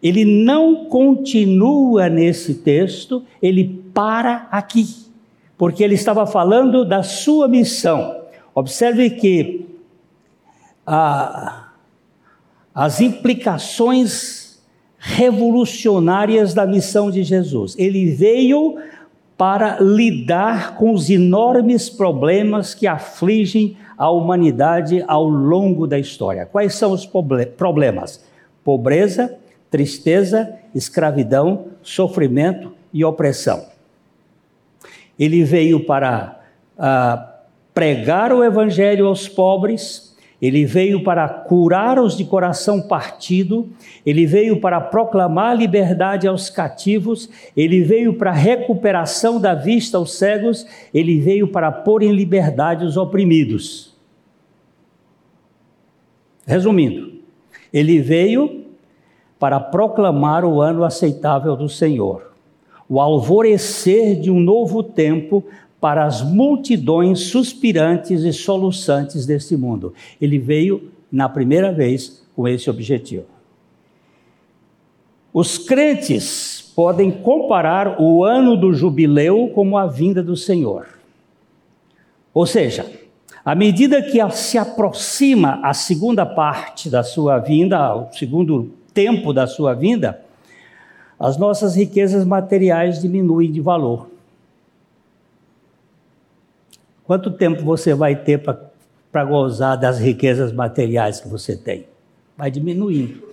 Ele 0.00 0.24
não 0.24 0.84
continua 0.84 2.08
nesse 2.08 2.54
texto, 2.54 3.24
ele 3.42 3.82
para 3.92 4.46
aqui, 4.52 4.86
porque 5.56 5.82
ele 5.82 5.94
estava 5.94 6.24
falando 6.24 6.84
da 6.84 7.02
sua 7.02 7.48
missão. 7.48 8.16
Observe 8.54 9.10
que 9.10 9.66
ah, 10.86 11.70
as 12.72 13.00
implicações 13.00 14.47
revolucionárias 14.98 16.52
da 16.52 16.66
missão 16.66 17.10
de 17.10 17.22
Jesus. 17.22 17.74
Ele 17.78 18.10
veio 18.10 18.76
para 19.36 19.78
lidar 19.80 20.74
com 20.76 20.92
os 20.92 21.08
enormes 21.08 21.88
problemas 21.88 22.74
que 22.74 22.86
afligem 22.86 23.76
a 23.96 24.10
humanidade 24.10 25.04
ao 25.06 25.28
longo 25.28 25.86
da 25.86 25.98
história. 25.98 26.44
Quais 26.44 26.74
são 26.74 26.92
os 26.92 27.08
problemas? 27.56 28.24
Pobreza, 28.64 29.36
tristeza, 29.70 30.54
escravidão, 30.74 31.66
sofrimento 31.82 32.72
e 32.92 33.04
opressão. 33.04 33.66
Ele 35.18 35.44
veio 35.44 35.84
para 35.84 36.40
uh, 36.76 37.38
pregar 37.72 38.32
o 38.32 38.42
evangelho 38.42 39.06
aos 39.06 39.28
pobres, 39.28 40.07
ele 40.40 40.64
veio 40.64 41.02
para 41.02 41.28
curar 41.28 41.98
os 41.98 42.16
de 42.16 42.24
coração 42.24 42.80
partido, 42.80 43.68
ele 44.06 44.24
veio 44.24 44.60
para 44.60 44.80
proclamar 44.80 45.56
liberdade 45.56 46.28
aos 46.28 46.48
cativos, 46.48 47.28
ele 47.56 47.82
veio 47.82 48.14
para 48.14 48.30
recuperação 48.30 49.40
da 49.40 49.54
vista 49.54 49.98
aos 49.98 50.14
cegos, 50.14 50.64
ele 50.94 51.18
veio 51.18 51.48
para 51.48 51.72
pôr 51.72 52.04
em 52.04 52.12
liberdade 52.12 52.84
os 52.84 52.96
oprimidos. 52.96 53.96
Resumindo, 56.46 57.14
ele 57.72 58.00
veio 58.00 58.64
para 59.40 59.58
proclamar 59.58 60.44
o 60.44 60.60
ano 60.60 60.84
aceitável 60.84 61.56
do 61.56 61.68
Senhor, 61.68 62.32
o 62.88 63.00
alvorecer 63.00 64.18
de 64.18 64.30
um 64.30 64.38
novo 64.38 64.82
tempo 64.84 65.44
para 65.80 66.04
as 66.04 66.22
multidões 66.22 67.20
suspirantes 67.20 68.22
e 68.22 68.32
soluçantes 68.32 69.24
deste 69.24 69.56
mundo. 69.56 69.94
Ele 70.20 70.38
veio 70.38 70.90
na 71.10 71.28
primeira 71.28 71.72
vez 71.72 72.24
com 72.34 72.46
esse 72.46 72.68
objetivo. 72.68 73.26
Os 75.32 75.58
crentes 75.58 76.72
podem 76.74 77.10
comparar 77.10 78.00
o 78.00 78.24
ano 78.24 78.56
do 78.56 78.72
jubileu 78.72 79.50
como 79.54 79.76
a 79.76 79.86
vinda 79.86 80.22
do 80.22 80.36
Senhor. 80.36 80.86
Ou 82.32 82.46
seja, 82.46 82.90
à 83.44 83.54
medida 83.54 84.02
que 84.02 84.18
se 84.30 84.58
aproxima 84.58 85.60
a 85.62 85.72
segunda 85.74 86.26
parte 86.26 86.90
da 86.90 87.02
sua 87.02 87.38
vinda, 87.38 87.94
o 87.94 88.12
segundo 88.12 88.70
tempo 88.92 89.32
da 89.32 89.46
sua 89.46 89.74
vinda, 89.74 90.20
as 91.18 91.36
nossas 91.36 91.74
riquezas 91.74 92.24
materiais 92.24 93.00
diminuem 93.00 93.50
de 93.50 93.60
valor. 93.60 94.08
Quanto 97.08 97.30
tempo 97.30 97.64
você 97.64 97.94
vai 97.94 98.14
ter 98.14 98.38
para 99.10 99.24
gozar 99.24 99.78
das 99.78 99.98
riquezas 99.98 100.52
materiais 100.52 101.18
que 101.18 101.26
você 101.26 101.56
tem? 101.56 101.86
Vai 102.36 102.50
diminuindo. 102.50 103.26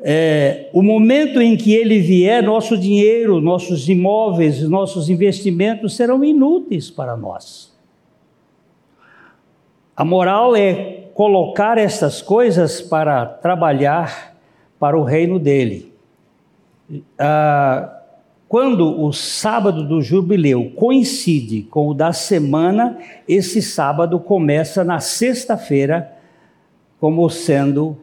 É, 0.00 0.68
o 0.72 0.82
momento 0.82 1.40
em 1.40 1.56
que 1.56 1.72
ele 1.72 2.00
vier, 2.00 2.42
nosso 2.42 2.76
dinheiro, 2.76 3.40
nossos 3.40 3.88
imóveis, 3.88 4.68
nossos 4.68 5.08
investimentos 5.08 5.94
serão 5.94 6.24
inúteis 6.24 6.90
para 6.90 7.16
nós. 7.16 7.72
A 9.96 10.04
moral 10.04 10.56
é 10.56 11.04
colocar 11.14 11.78
essas 11.78 12.20
coisas 12.20 12.80
para 12.82 13.24
trabalhar 13.24 14.36
para 14.76 14.98
o 14.98 15.04
reino 15.04 15.38
dele. 15.38 15.94
Ah, 17.16 17.95
quando 18.56 19.02
o 19.02 19.12
sábado 19.12 19.86
do 19.86 20.00
jubileu 20.00 20.70
coincide 20.70 21.60
com 21.64 21.88
o 21.88 21.94
da 21.94 22.14
semana, 22.14 22.98
esse 23.28 23.60
sábado 23.60 24.18
começa 24.18 24.82
na 24.82 24.98
sexta-feira, 24.98 26.16
como 26.98 27.28
sendo 27.28 27.98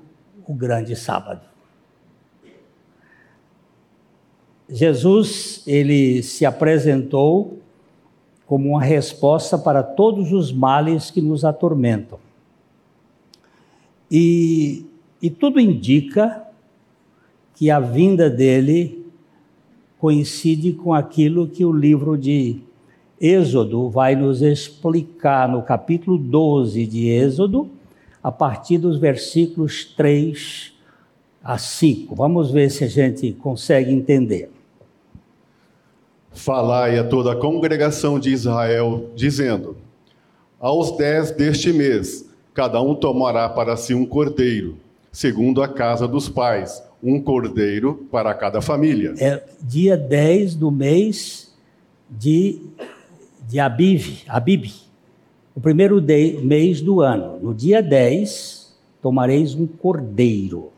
o 0.47 0.53
grande 0.53 0.95
sábado. 0.95 1.41
Jesus, 4.69 5.63
ele 5.65 6.21
se 6.21 6.45
apresentou 6.45 7.57
como 8.45 8.69
uma 8.69 8.83
resposta 8.83 9.57
para 9.57 9.81
todos 9.81 10.31
os 10.31 10.51
males 10.51 11.09
que 11.09 11.19
nos 11.19 11.43
atormentam. 11.43 12.19
E, 14.11 14.85
e 15.19 15.31
tudo 15.31 15.59
indica 15.59 16.43
que 17.55 17.71
a 17.71 17.79
vinda 17.79 18.29
dele 18.29 19.02
coincide 20.03 20.73
com 20.73 20.93
aquilo 20.93 21.47
que 21.47 21.63
o 21.63 21.71
livro 21.71 22.17
de 22.17 22.59
Êxodo 23.21 23.89
vai 23.89 24.17
nos 24.17 24.41
explicar 24.41 25.47
no 25.47 25.61
capítulo 25.61 26.17
12 26.17 26.85
de 26.85 27.07
Êxodo, 27.07 27.69
a 28.21 28.29
partir 28.29 28.77
dos 28.77 28.97
versículos 28.97 29.85
3 29.95 30.73
a 31.41 31.57
5. 31.57 32.13
Vamos 32.15 32.51
ver 32.51 32.69
se 32.69 32.83
a 32.83 32.87
gente 32.87 33.31
consegue 33.31 33.93
entender. 33.93 34.51
Falai 36.33 36.99
a 36.99 37.05
toda 37.05 37.31
a 37.31 37.37
congregação 37.37 38.19
de 38.19 38.29
Israel, 38.29 39.09
dizendo: 39.15 39.77
Aos 40.59 40.97
dez 40.97 41.31
deste 41.31 41.71
mês, 41.71 42.29
cada 42.53 42.81
um 42.81 42.93
tomará 42.93 43.47
para 43.47 43.77
si 43.77 43.93
um 43.93 44.05
cordeiro, 44.05 44.75
segundo 45.13 45.63
a 45.63 45.67
casa 45.69 46.05
dos 46.09 46.27
pais, 46.27 46.83
um 47.03 47.19
cordeiro 47.21 48.07
para 48.09 48.33
cada 48.33 48.61
família. 48.61 49.13
É 49.19 49.43
dia 49.61 49.97
10 49.97 50.55
do 50.55 50.71
mês 50.71 51.53
de, 52.09 52.61
de 53.47 53.59
Abiv, 53.59 54.23
Abib, 54.27 54.71
o 55.53 55.59
primeiro 55.59 55.99
de, 55.99 56.39
mês 56.41 56.81
do 56.81 57.01
ano. 57.01 57.39
No 57.39 57.53
dia 57.53 57.83
10, 57.83 58.73
tomareis 59.01 59.53
um 59.53 59.67
cordeiro. 59.67 60.71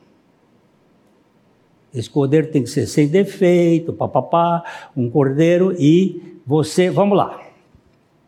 Esse 1.93 2.09
cordeiro 2.09 2.47
tem 2.47 2.63
que 2.63 2.69
ser 2.69 2.87
sem 2.87 3.07
defeito, 3.07 3.93
papapá, 3.93 4.89
um 4.97 5.09
cordeiro 5.09 5.73
e 5.79 6.39
você, 6.45 6.89
vamos 6.89 7.17
lá, 7.17 7.39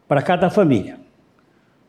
para 0.08 0.22
cada 0.22 0.50
família. 0.50 1.00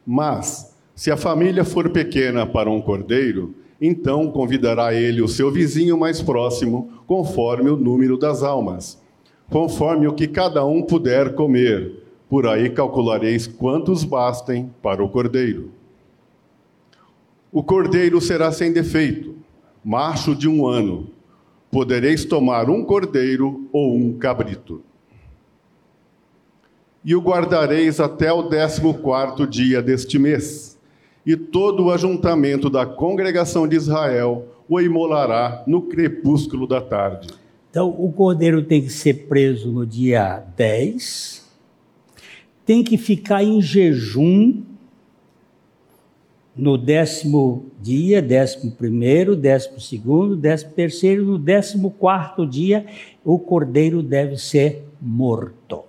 Mas, 0.04 0.74
se 0.94 1.10
a 1.10 1.16
família 1.16 1.64
for 1.64 1.90
pequena 1.90 2.46
para 2.46 2.68
um 2.68 2.80
cordeiro, 2.80 3.54
então 3.80 4.30
convidará 4.30 4.92
ele 4.92 5.22
o 5.22 5.28
seu 5.28 5.50
vizinho 5.50 5.96
mais 5.96 6.20
próximo, 6.20 6.90
conforme 7.06 7.70
o 7.70 7.76
número 7.76 8.18
das 8.18 8.42
almas, 8.42 9.00
conforme 9.48 10.06
o 10.08 10.12
que 10.12 10.26
cada 10.26 10.64
um 10.64 10.82
puder 10.82 11.34
comer. 11.34 12.04
Por 12.28 12.46
aí 12.46 12.68
calculareis 12.68 13.46
quantos 13.46 14.04
bastem 14.04 14.70
para 14.82 15.02
o 15.02 15.08
cordeiro. 15.08 15.70
O 17.50 17.62
cordeiro 17.62 18.20
será 18.20 18.52
sem 18.52 18.72
defeito, 18.72 19.34
macho 19.82 20.34
de 20.34 20.46
um 20.46 20.66
ano. 20.66 21.08
Podereis 21.70 22.24
tomar 22.24 22.68
um 22.68 22.84
cordeiro 22.84 23.66
ou 23.72 23.96
um 23.96 24.18
cabrito. 24.18 24.82
E 27.02 27.14
o 27.14 27.20
guardareis 27.20 28.00
até 28.00 28.30
o 28.30 28.42
décimo 28.42 28.92
quarto 28.94 29.46
dia 29.46 29.80
deste 29.80 30.18
mês 30.18 30.77
e 31.28 31.36
todo 31.36 31.84
o 31.84 31.90
ajuntamento 31.90 32.70
da 32.70 32.86
congregação 32.86 33.68
de 33.68 33.76
Israel 33.76 34.46
o 34.66 34.80
imolará 34.80 35.62
no 35.66 35.82
crepúsculo 35.82 36.66
da 36.66 36.80
tarde. 36.80 37.28
Então, 37.70 37.90
o 37.90 38.10
cordeiro 38.10 38.62
tem 38.62 38.80
que 38.80 38.88
ser 38.88 39.26
preso 39.28 39.70
no 39.70 39.84
dia 39.84 40.42
10, 40.56 41.46
tem 42.64 42.82
que 42.82 42.96
ficar 42.96 43.44
em 43.44 43.60
jejum 43.60 44.62
no 46.56 46.78
décimo 46.78 47.66
dia, 47.78 48.22
décimo 48.22 48.72
primeiro, 48.72 49.36
décimo 49.36 49.78
segundo, 49.78 50.34
décimo 50.34 50.72
terceiro, 50.72 51.26
no 51.26 51.38
décimo 51.38 51.90
quarto 51.90 52.46
dia, 52.46 52.86
o 53.22 53.38
cordeiro 53.38 54.02
deve 54.02 54.38
ser 54.38 54.82
morto. 54.98 55.84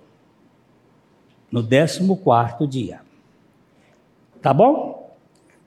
No 1.50 1.62
décimo 1.62 2.18
quarto 2.18 2.66
dia. 2.66 3.00
Tá 4.42 4.52
bom? 4.52 4.99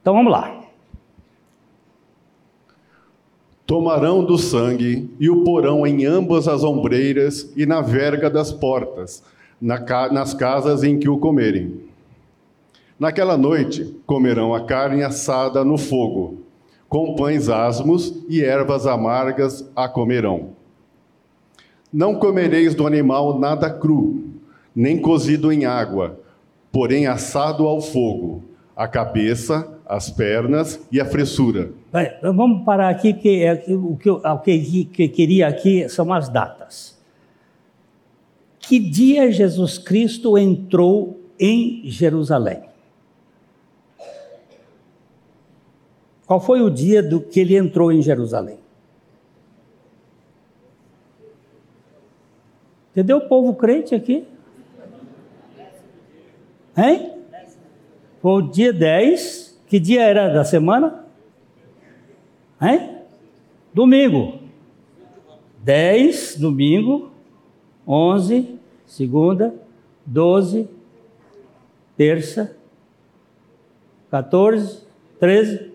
Então 0.03 0.13
vamos 0.13 0.33
lá. 0.33 0.61
Tomarão 3.65 4.21
do 4.21 4.37
sangue 4.37 5.09
e 5.17 5.29
o 5.29 5.45
porão 5.45 5.87
em 5.87 6.05
ambas 6.05 6.45
as 6.45 6.61
ombreiras 6.61 7.49
e 7.55 7.65
na 7.65 7.79
verga 7.79 8.29
das 8.29 8.51
portas, 8.51 9.23
na 9.61 9.79
nas 10.11 10.33
casas 10.33 10.83
em 10.83 10.99
que 10.99 11.07
o 11.07 11.17
comerem. 11.17 11.85
Naquela 12.99 13.37
noite 13.37 13.95
comerão 14.05 14.53
a 14.53 14.65
carne 14.65 15.03
assada 15.03 15.63
no 15.63 15.77
fogo, 15.77 16.39
com 16.89 17.15
pães 17.15 17.47
asmos 17.47 18.13
e 18.27 18.43
ervas 18.43 18.85
amargas 18.85 19.65
a 19.73 19.87
comerão. 19.87 20.49
Não 21.93 22.15
comereis 22.15 22.75
do 22.75 22.85
animal 22.85 23.39
nada 23.39 23.69
cru, 23.69 24.21
nem 24.75 24.99
cozido 24.99 25.49
em 25.49 25.63
água, 25.63 26.19
porém 26.73 27.07
assado 27.07 27.65
ao 27.65 27.79
fogo, 27.79 28.43
a 28.75 28.87
cabeça, 28.87 29.79
as 29.85 30.09
pernas 30.09 30.79
e 30.91 30.99
a 30.99 31.05
fressura. 31.05 31.71
vamos 32.21 32.63
parar 32.63 32.89
aqui, 32.89 33.13
porque 33.13 33.29
é, 33.29 33.73
o 33.73 33.95
que 33.95 34.09
eu, 34.09 34.15
o 34.15 34.39
que, 34.39 34.87
eu 34.97 35.09
queria 35.09 35.47
aqui 35.47 35.87
são 35.89 36.11
as 36.11 36.29
datas. 36.29 36.97
Que 38.59 38.79
dia 38.79 39.31
Jesus 39.31 39.77
Cristo 39.77 40.37
entrou 40.37 41.21
em 41.39 41.81
Jerusalém? 41.85 42.63
Qual 46.25 46.39
foi 46.39 46.61
o 46.61 46.69
dia 46.69 47.03
do 47.03 47.19
que 47.19 47.39
ele 47.39 47.55
entrou 47.55 47.91
em 47.91 48.01
Jerusalém? 48.01 48.57
Entendeu 52.91 53.17
o 53.17 53.27
povo 53.27 53.53
crente 53.55 53.93
aqui? 53.93 54.25
Hein? 56.77 57.22
Foi 58.23 58.41
o 58.41 58.41
dia 58.41 58.71
10 58.71 59.61
que 59.67 59.77
dia 59.77 60.01
era 60.03 60.29
da 60.29 60.45
semana? 60.45 61.05
Hein? 62.61 62.99
Domingo. 63.73 64.39
10, 65.59 66.37
domingo. 66.37 67.11
11, 67.85 68.57
segunda. 68.85 69.53
12, 70.05 70.69
terça. 71.97 72.55
14, 74.09 74.87
13. 75.19 75.73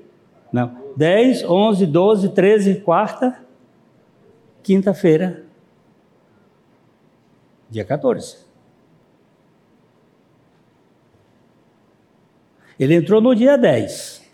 Não. 0.50 0.74
10, 0.96 1.44
11, 1.44 1.84
12, 1.84 2.28
13, 2.30 2.80
quarta. 2.80 3.44
Quinta-feira. 4.62 5.44
Dia 7.68 7.84
14. 7.84 8.47
Ele 12.78 12.94
entrou 12.94 13.20
no 13.20 13.34
dia 13.34 13.56
10. 13.56 14.26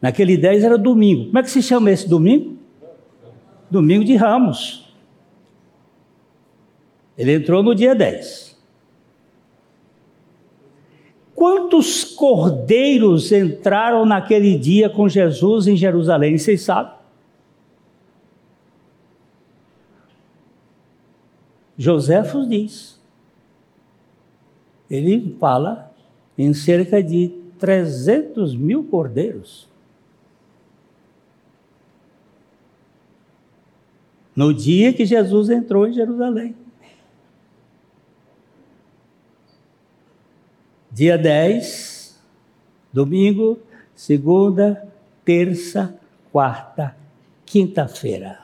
Naquele 0.00 0.36
10 0.36 0.64
era 0.64 0.78
domingo. 0.78 1.26
Como 1.26 1.38
é 1.38 1.42
que 1.42 1.50
se 1.50 1.62
chama 1.62 1.90
esse 1.90 2.08
domingo? 2.08 2.56
Domingo 3.70 4.04
de 4.04 4.16
Ramos. 4.16 4.94
Ele 7.18 7.34
entrou 7.34 7.62
no 7.62 7.74
dia 7.74 7.94
10. 7.94 8.50
Quantos 11.34 12.04
cordeiros 12.04 13.32
entraram 13.32 14.04
naquele 14.04 14.58
dia 14.58 14.90
com 14.90 15.08
Jesus 15.08 15.66
em 15.66 15.76
Jerusalém? 15.76 16.36
Vocês 16.36 16.62
sabem? 16.62 16.92
Joséfos 21.76 22.46
diz. 22.46 23.00
Ele 24.90 25.34
fala 25.40 25.94
em 26.36 26.52
cerca 26.52 27.02
de 27.02 27.39
300 27.60 28.56
mil 28.56 28.82
cordeiros. 28.84 29.68
No 34.34 34.54
dia 34.54 34.92
que 34.92 35.04
Jesus 35.04 35.50
entrou 35.50 35.86
em 35.86 35.92
Jerusalém. 35.92 36.56
Dia 40.90 41.18
10, 41.18 42.18
domingo, 42.92 43.58
segunda, 43.94 44.88
terça, 45.24 45.94
quarta, 46.32 46.96
quinta-feira. 47.44 48.40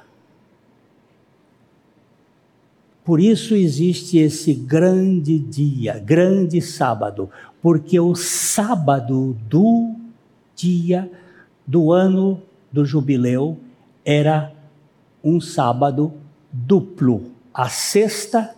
Por 3.07 3.20
isso 3.20 3.55
existe 3.55 4.18
esse 4.18 4.52
grande 4.52 5.38
dia, 5.38 5.96
grande 5.98 6.61
sábado, 6.61 7.31
porque 7.66 7.98
o 7.98 8.14
sábado 8.14 9.37
do 9.48 9.96
dia 10.55 11.11
do 11.66 11.90
ano 11.90 12.40
do 12.70 12.85
jubileu 12.85 13.59
era 14.05 14.55
um 15.24 15.40
sábado 15.40 16.14
duplo, 16.52 17.33
a 17.52 17.68
sexta 17.68 18.55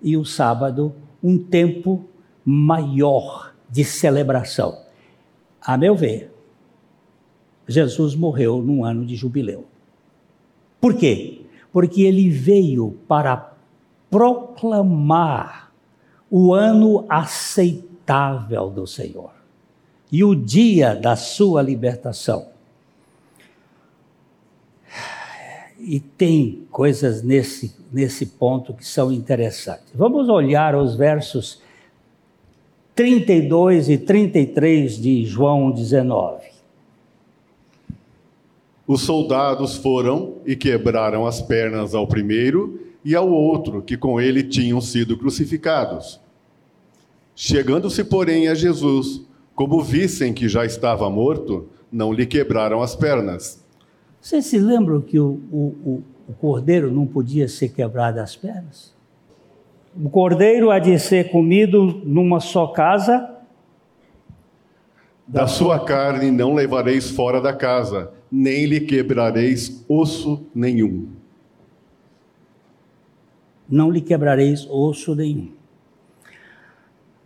e 0.00 0.16
o 0.16 0.24
sábado, 0.24 0.94
um 1.20 1.36
tempo 1.36 2.04
maior 2.44 3.52
de 3.68 3.82
celebração. 3.82 4.84
A 5.60 5.76
meu 5.76 5.96
ver, 5.96 6.32
Jesus 7.66 8.14
morreu 8.14 8.62
num 8.62 8.84
ano 8.84 9.04
de 9.04 9.16
jubileu. 9.16 9.66
Por 10.80 10.94
quê? 10.94 11.44
Porque 11.72 12.02
ele 12.02 12.30
veio 12.30 13.00
para 13.08 13.52
proclamar 14.08 15.72
o 16.30 16.54
ano 16.54 17.04
aceitável 17.08 17.87
do 18.74 18.86
Senhor 18.86 19.32
e 20.10 20.24
o 20.24 20.34
dia 20.34 20.94
da 20.94 21.16
sua 21.16 21.60
libertação. 21.60 22.48
E 25.78 26.00
tem 26.00 26.66
coisas 26.70 27.22
nesse, 27.22 27.76
nesse 27.92 28.26
ponto 28.26 28.72
que 28.74 28.84
são 28.84 29.12
interessantes. 29.12 29.92
Vamos 29.94 30.28
olhar 30.28 30.74
os 30.74 30.96
versos 30.96 31.60
32 32.94 33.88
e 33.88 33.98
33 33.98 35.00
de 35.00 35.24
João 35.24 35.70
19. 35.70 36.48
Os 38.86 39.02
soldados 39.02 39.76
foram 39.76 40.38
e 40.46 40.56
quebraram 40.56 41.26
as 41.26 41.42
pernas 41.42 41.94
ao 41.94 42.06
primeiro 42.06 42.88
e 43.04 43.14
ao 43.14 43.30
outro, 43.30 43.82
que 43.82 43.96
com 43.96 44.18
ele 44.18 44.42
tinham 44.42 44.80
sido 44.80 45.16
crucificados. 45.16 46.18
Chegando-se, 47.40 48.02
porém, 48.02 48.48
a 48.48 48.54
Jesus, 48.56 49.24
como 49.54 49.80
vissem 49.80 50.34
que 50.34 50.48
já 50.48 50.66
estava 50.66 51.08
morto, 51.08 51.68
não 51.90 52.12
lhe 52.12 52.26
quebraram 52.26 52.82
as 52.82 52.96
pernas. 52.96 53.64
Vocês 54.20 54.46
se 54.46 54.58
lembram 54.58 55.00
que 55.00 55.20
o, 55.20 55.38
o, 55.52 56.02
o 56.28 56.32
cordeiro 56.32 56.90
não 56.90 57.06
podia 57.06 57.46
ser 57.46 57.68
quebrado 57.68 58.18
as 58.18 58.34
pernas? 58.34 58.92
O 59.94 60.10
cordeiro 60.10 60.68
há 60.72 60.80
de 60.80 60.98
ser 60.98 61.30
comido 61.30 62.02
numa 62.04 62.40
só 62.40 62.66
casa. 62.66 63.36
Da 65.24 65.46
sua 65.46 65.78
carne 65.84 66.32
não 66.32 66.54
levareis 66.54 67.08
fora 67.08 67.40
da 67.40 67.52
casa, 67.52 68.10
nem 68.32 68.66
lhe 68.66 68.80
quebrareis 68.80 69.84
osso 69.88 70.44
nenhum. 70.52 71.06
Não 73.68 73.92
lhe 73.92 74.00
quebrareis 74.00 74.66
osso 74.68 75.14
nenhum. 75.14 75.56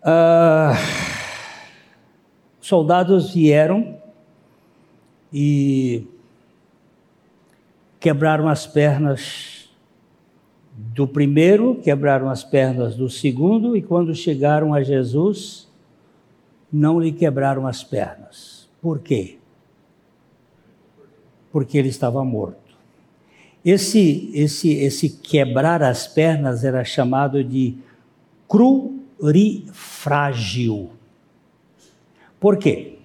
Ah, 0.05 0.75
soldados 2.61 3.33
vieram 3.33 3.97
e 5.33 6.07
quebraram 8.01 8.49
as 8.49 8.67
pernas 8.67 9.71
do 10.75 11.07
primeiro, 11.07 11.77
quebraram 11.77 12.29
as 12.29 12.43
pernas 12.43 12.97
do 12.97 13.09
segundo, 13.09 13.77
e 13.77 13.83
quando 13.83 14.13
chegaram 14.13 14.75
a 14.75 14.83
Jesus, 14.83 15.69
não 16.73 16.99
lhe 16.99 17.13
quebraram 17.13 17.67
as 17.67 17.85
pernas. 17.85 18.69
Por 18.81 18.99
quê? 18.99 19.39
Porque 21.53 21.79
ele 21.79 21.91
estava 21.91 22.25
morto. 22.25 22.59
Esse, 23.65 24.33
esse, 24.35 24.71
esse 24.71 25.09
quebrar 25.09 25.81
as 25.81 26.09
pernas 26.09 26.65
era 26.65 26.83
chamado 26.83 27.45
de 27.45 27.77
crurifrágil. 29.23 30.91
Por 32.41 32.59
quê? 32.59 32.99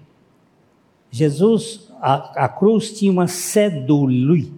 Jesus, 1.12 1.92
a, 2.02 2.46
a 2.46 2.50
cruz 2.50 2.98
tinha 2.98 3.12
uma 3.12 3.28
cedule, 3.28 4.52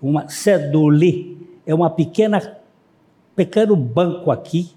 uma 0.00 0.26
cedule, 0.28 1.46
é 1.66 1.74
uma 1.74 1.90
pequena, 1.90 2.58
pequeno 3.36 3.76
banco 3.76 4.30
aqui. 4.30 4.70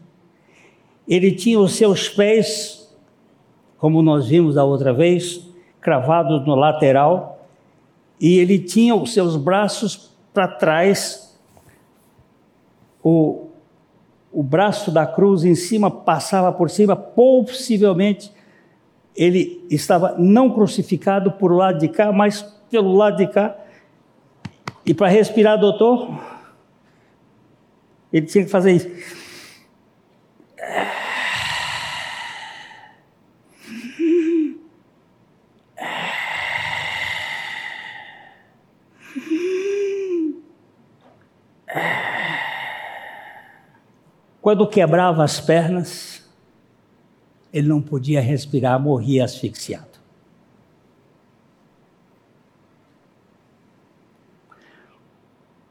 Ele 1.07 1.31
tinha 1.31 1.57
os 1.57 1.73
seus 1.73 2.09
pés, 2.09 2.93
como 3.77 4.01
nós 4.01 4.27
vimos 4.27 4.55
da 4.55 4.65
outra 4.65 4.93
vez, 4.93 5.47
cravados 5.79 6.45
no 6.45 6.55
lateral, 6.55 7.47
e 8.19 8.37
ele 8.37 8.59
tinha 8.59 8.93
os 8.93 9.13
seus 9.13 9.37
braços 9.37 10.11
para 10.33 10.49
trás, 10.49 11.37
o, 13.01 13.47
o 14.33 14.41
braço 14.41 14.89
da 14.89 15.05
cruz 15.05 15.43
em 15.43 15.53
cima 15.53 15.91
passava 15.91 16.51
por 16.51 16.69
cima, 16.69 16.95
possivelmente 16.95 18.31
ele 19.15 19.63
estava 19.69 20.15
não 20.17 20.49
crucificado 20.49 21.33
por 21.33 21.51
lado 21.51 21.77
de 21.77 21.87
cá, 21.87 22.11
mas 22.11 22.41
pelo 22.69 22.95
lado 22.95 23.17
de 23.17 23.27
cá. 23.27 23.55
E 24.83 24.93
para 24.93 25.07
respirar, 25.07 25.59
doutor, 25.59 26.09
ele 28.11 28.25
tinha 28.25 28.43
que 28.43 28.49
fazer 28.49 28.71
isso. 28.71 29.22
Quando 44.43 44.67
quebrava 44.67 45.23
as 45.23 45.39
pernas, 45.39 46.21
ele 47.53 47.69
não 47.69 47.81
podia 47.81 48.19
respirar, 48.19 48.77
morria 48.77 49.23
asfixiado. 49.23 49.97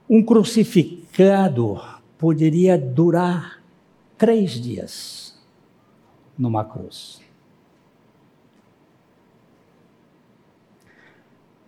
Um 0.08 0.24
crucificado 0.24 1.82
poderia 2.16 2.78
durar 2.78 3.62
três 4.16 4.52
dias 4.52 5.38
numa 6.38 6.64
cruz. 6.64 7.20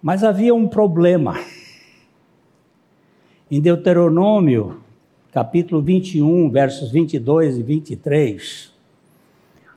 Mas 0.00 0.24
havia 0.24 0.54
um 0.54 0.66
problema. 0.66 1.34
Em 3.50 3.60
Deuteronômio 3.60 4.83
capítulo 5.34 5.82
21, 5.82 6.48
versos 6.48 6.92
22 6.92 7.58
e 7.58 7.62
23, 7.64 8.72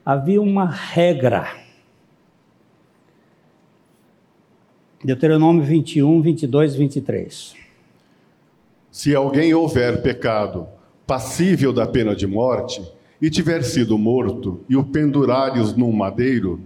havia 0.05 0.39
uma 0.39 0.67
regra. 0.69 1.47
Deuteronômio 5.03 5.63
21, 5.63 6.21
22 6.21 6.75
e 6.75 6.77
23. 6.77 7.55
Se 8.91 9.15
alguém 9.15 9.51
houver 9.55 10.03
pecado 10.03 10.67
passível 11.07 11.73
da 11.73 11.87
pena 11.87 12.15
de 12.15 12.27
morte 12.27 12.79
e 13.19 13.27
tiver 13.27 13.63
sido 13.63 13.97
morto 13.97 14.63
e 14.69 14.77
o 14.77 14.83
pendurares 14.83 15.75
num 15.75 15.91
madeiro, 15.91 16.61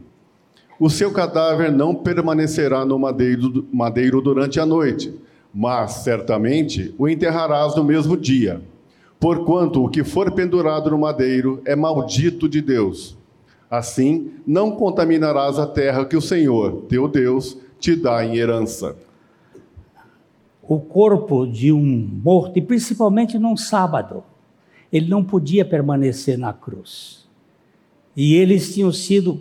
o 0.77 0.89
seu 0.89 1.13
cadáver 1.13 1.71
não 1.71 1.95
permanecerá 1.95 2.83
no 2.83 2.99
madeiro, 2.99 3.65
madeiro 3.71 4.21
durante 4.21 4.59
a 4.59 4.65
noite, 4.65 5.17
mas 5.53 5.91
certamente 6.03 6.93
o 6.97 7.07
enterrarás 7.07 7.73
no 7.73 7.85
mesmo 7.85 8.17
dia 8.17 8.61
Porquanto 9.21 9.85
o 9.85 9.87
que 9.87 10.03
for 10.03 10.31
pendurado 10.31 10.89
no 10.89 10.97
madeiro 10.97 11.61
é 11.63 11.75
maldito 11.75 12.49
de 12.49 12.59
Deus. 12.59 13.15
Assim, 13.69 14.31
não 14.47 14.71
contaminarás 14.71 15.59
a 15.59 15.67
terra 15.67 16.05
que 16.05 16.17
o 16.17 16.21
Senhor, 16.21 16.85
teu 16.89 17.07
Deus, 17.07 17.55
te 17.79 17.95
dá 17.95 18.25
em 18.25 18.37
herança. 18.37 18.95
O 20.63 20.79
corpo 20.79 21.45
de 21.45 21.71
um 21.71 22.09
morto, 22.23 22.57
e 22.57 22.63
principalmente 22.63 23.37
num 23.37 23.55
sábado, 23.55 24.23
ele 24.91 25.07
não 25.07 25.23
podia 25.23 25.63
permanecer 25.63 26.35
na 26.35 26.51
cruz. 26.51 27.29
E 28.17 28.33
eles 28.33 28.73
tinham 28.73 28.91
sido, 28.91 29.39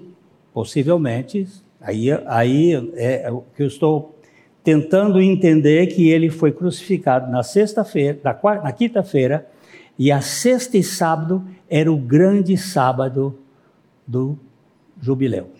possivelmente, 0.52 1.48
aí, 1.80 2.12
aí 2.26 2.74
é, 2.96 3.32
o 3.32 3.44
que 3.56 3.62
eu 3.62 3.66
estou 3.66 4.14
tentando 4.62 5.22
entender 5.22 5.86
que 5.86 6.10
ele 6.10 6.28
foi 6.28 6.52
crucificado 6.52 7.32
na 7.32 7.42
sexta-feira, 7.42 8.20
na, 8.22 8.62
na 8.62 8.72
quinta-feira, 8.72 9.48
e 10.00 10.10
a 10.10 10.22
sexta 10.22 10.78
e 10.78 10.82
sábado 10.82 11.46
era 11.68 11.92
o 11.92 11.98
grande 11.98 12.56
sábado 12.56 13.38
do 14.06 14.38
jubileu. 14.98 15.50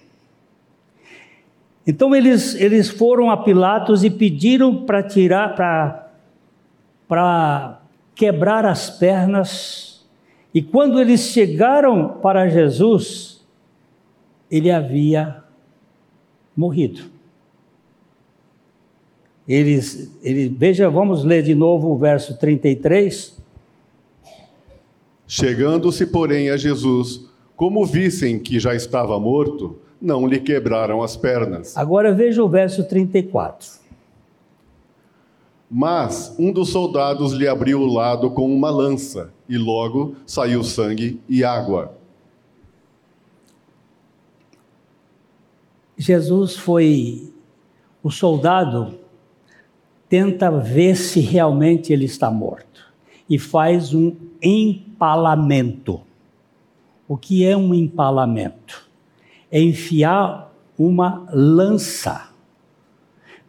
Então 1.86 2.16
eles, 2.16 2.54
eles 2.54 2.88
foram 2.88 3.30
a 3.30 3.36
Pilatos 3.36 4.02
e 4.02 4.08
pediram 4.08 4.86
para 4.86 5.02
tirar, 5.02 5.54
para 7.06 7.82
quebrar 8.14 8.64
as 8.64 8.88
pernas. 8.88 10.06
E 10.54 10.62
quando 10.62 10.98
eles 10.98 11.20
chegaram 11.20 12.08
para 12.08 12.48
Jesus, 12.48 13.44
ele 14.50 14.70
havia 14.70 15.44
morrido. 16.56 17.02
Eles, 19.46 20.18
ele, 20.22 20.48
veja, 20.48 20.88
vamos 20.88 21.24
ler 21.24 21.42
de 21.42 21.54
novo 21.54 21.88
o 21.88 21.98
verso 21.98 22.38
33. 22.38 23.38
Chegando-se, 25.32 26.06
porém, 26.06 26.50
a 26.50 26.56
Jesus, 26.56 27.24
como 27.54 27.86
vissem 27.86 28.36
que 28.36 28.58
já 28.58 28.74
estava 28.74 29.16
morto, 29.20 29.78
não 30.02 30.26
lhe 30.26 30.40
quebraram 30.40 31.04
as 31.04 31.16
pernas. 31.16 31.76
Agora 31.76 32.12
veja 32.12 32.42
o 32.42 32.48
verso 32.48 32.82
34. 32.82 33.78
Mas 35.70 36.34
um 36.36 36.52
dos 36.52 36.70
soldados 36.70 37.32
lhe 37.32 37.46
abriu 37.46 37.80
o 37.80 37.86
lado 37.86 38.32
com 38.32 38.52
uma 38.52 38.70
lança, 38.70 39.32
e 39.48 39.56
logo 39.56 40.16
saiu 40.26 40.64
sangue 40.64 41.20
e 41.28 41.44
água. 41.44 41.94
Jesus 45.96 46.56
foi. 46.56 47.32
O 48.02 48.10
soldado 48.10 48.98
tenta 50.08 50.50
ver 50.50 50.96
se 50.96 51.20
realmente 51.20 51.92
ele 51.92 52.06
está 52.06 52.32
morto 52.32 52.92
e 53.28 53.38
faz 53.38 53.94
um 53.94 54.29
empalamento. 54.42 56.00
O 57.08 57.16
que 57.16 57.44
é 57.44 57.56
um 57.56 57.74
empalamento? 57.74 58.88
É 59.50 59.60
enfiar 59.60 60.52
uma 60.78 61.26
lança. 61.32 62.30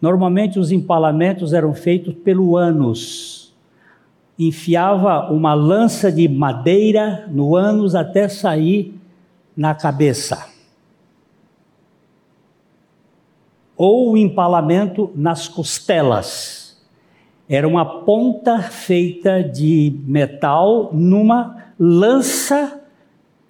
Normalmente 0.01 0.59
os 0.59 0.71
empalamentos 0.71 1.53
eram 1.53 1.73
feitos 1.73 2.13
pelo 2.15 2.57
ânus. 2.57 3.53
Enfiava 4.37 5.31
uma 5.31 5.53
lança 5.53 6.11
de 6.11 6.27
madeira 6.27 7.27
no 7.29 7.55
ânus 7.55 7.93
até 7.93 8.27
sair 8.27 8.99
na 9.55 9.75
cabeça. 9.75 10.49
Ou 13.77 14.11
o 14.11 14.17
empalamento 14.17 15.11
nas 15.15 15.47
costelas. 15.47 16.60
Era 17.53 17.67
uma 17.67 18.03
ponta 18.05 18.61
feita 18.61 19.43
de 19.43 19.93
metal 20.05 20.89
numa 20.93 21.65
lança, 21.77 22.81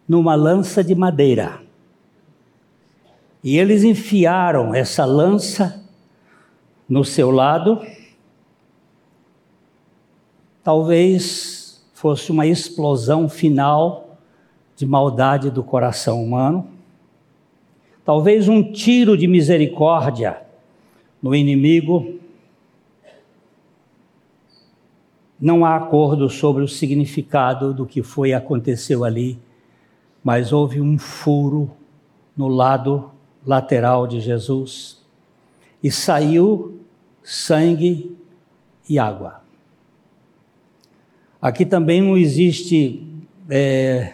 numa 0.07 0.33
lança 0.33 0.83
de 0.83 0.95
madeira. 0.95 1.61
E 3.43 3.59
eles 3.59 3.83
enfiaram 3.83 4.73
essa 4.73 5.05
lança 5.05 5.85
no 6.89 7.05
seu 7.05 7.29
lado. 7.29 7.79
Talvez 10.63 11.87
fosse 11.93 12.31
uma 12.31 12.47
explosão 12.47 13.29
final 13.29 14.17
de 14.75 14.87
maldade 14.87 15.51
do 15.51 15.63
coração 15.63 16.23
humano. 16.23 16.67
Talvez 18.03 18.49
um 18.49 18.63
tiro 18.63 19.15
de 19.15 19.27
misericórdia 19.27 20.41
no 21.21 21.35
inimigo. 21.35 22.19
Não 25.41 25.65
há 25.65 25.75
acordo 25.75 26.29
sobre 26.29 26.63
o 26.63 26.67
significado 26.67 27.73
do 27.73 27.83
que 27.83 28.03
foi 28.03 28.31
aconteceu 28.31 29.03
ali, 29.03 29.39
mas 30.23 30.53
houve 30.53 30.79
um 30.79 30.99
furo 30.99 31.71
no 32.37 32.47
lado 32.47 33.09
lateral 33.43 34.05
de 34.05 34.19
Jesus 34.19 35.03
e 35.81 35.89
saiu 35.89 36.79
sangue 37.23 38.15
e 38.87 38.99
água. 38.99 39.41
Aqui 41.41 41.65
também 41.65 42.03
não 42.03 42.15
existe 42.15 43.03
é, 43.49 44.13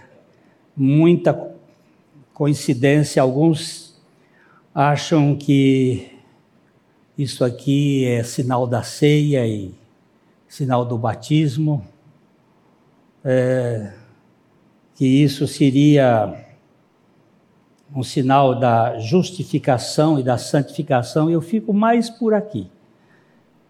muita 0.76 1.38
coincidência, 2.34 3.22
alguns 3.22 4.02
acham 4.74 5.36
que 5.36 6.10
isso 7.18 7.44
aqui 7.44 8.06
é 8.06 8.24
sinal 8.24 8.66
da 8.66 8.82
ceia 8.82 9.46
e 9.46 9.74
sinal 10.48 10.86
do 10.86 10.98
batismo, 10.98 11.86
é, 13.24 13.94
que 14.96 15.06
isso 15.06 15.48
seria 15.48 16.46
um 17.96 18.04
sinal 18.04 18.60
da 18.60 19.00
justificação 19.00 20.20
e 20.20 20.24
da 20.24 20.38
santificação, 20.38 21.30
eu 21.30 21.42
fico 21.42 21.74
mais 21.74 22.10
por 22.10 22.34
aqui. 22.34 22.70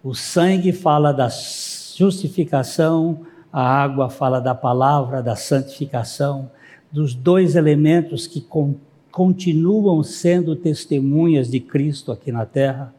O 0.04 0.14
sangue 0.14 0.72
fala 0.72 1.12
da 1.12 1.30
justificação, 1.30 3.26
a 3.52 3.62
água 3.62 4.10
fala 4.10 4.40
da 4.40 4.56
palavra, 4.56 5.22
da 5.22 5.36
santificação, 5.36 6.52
dos 6.92 7.14
dois 7.14 7.56
elementos 7.56 8.28
que 8.28 8.42
con 8.42 8.76
continuam 9.12 10.04
sendo 10.04 10.56
testemunhas 10.56 11.50
de 11.50 11.60
Cristo 11.60 12.12
aqui 12.12 12.32
na 12.32 12.46
terra. 12.46 12.94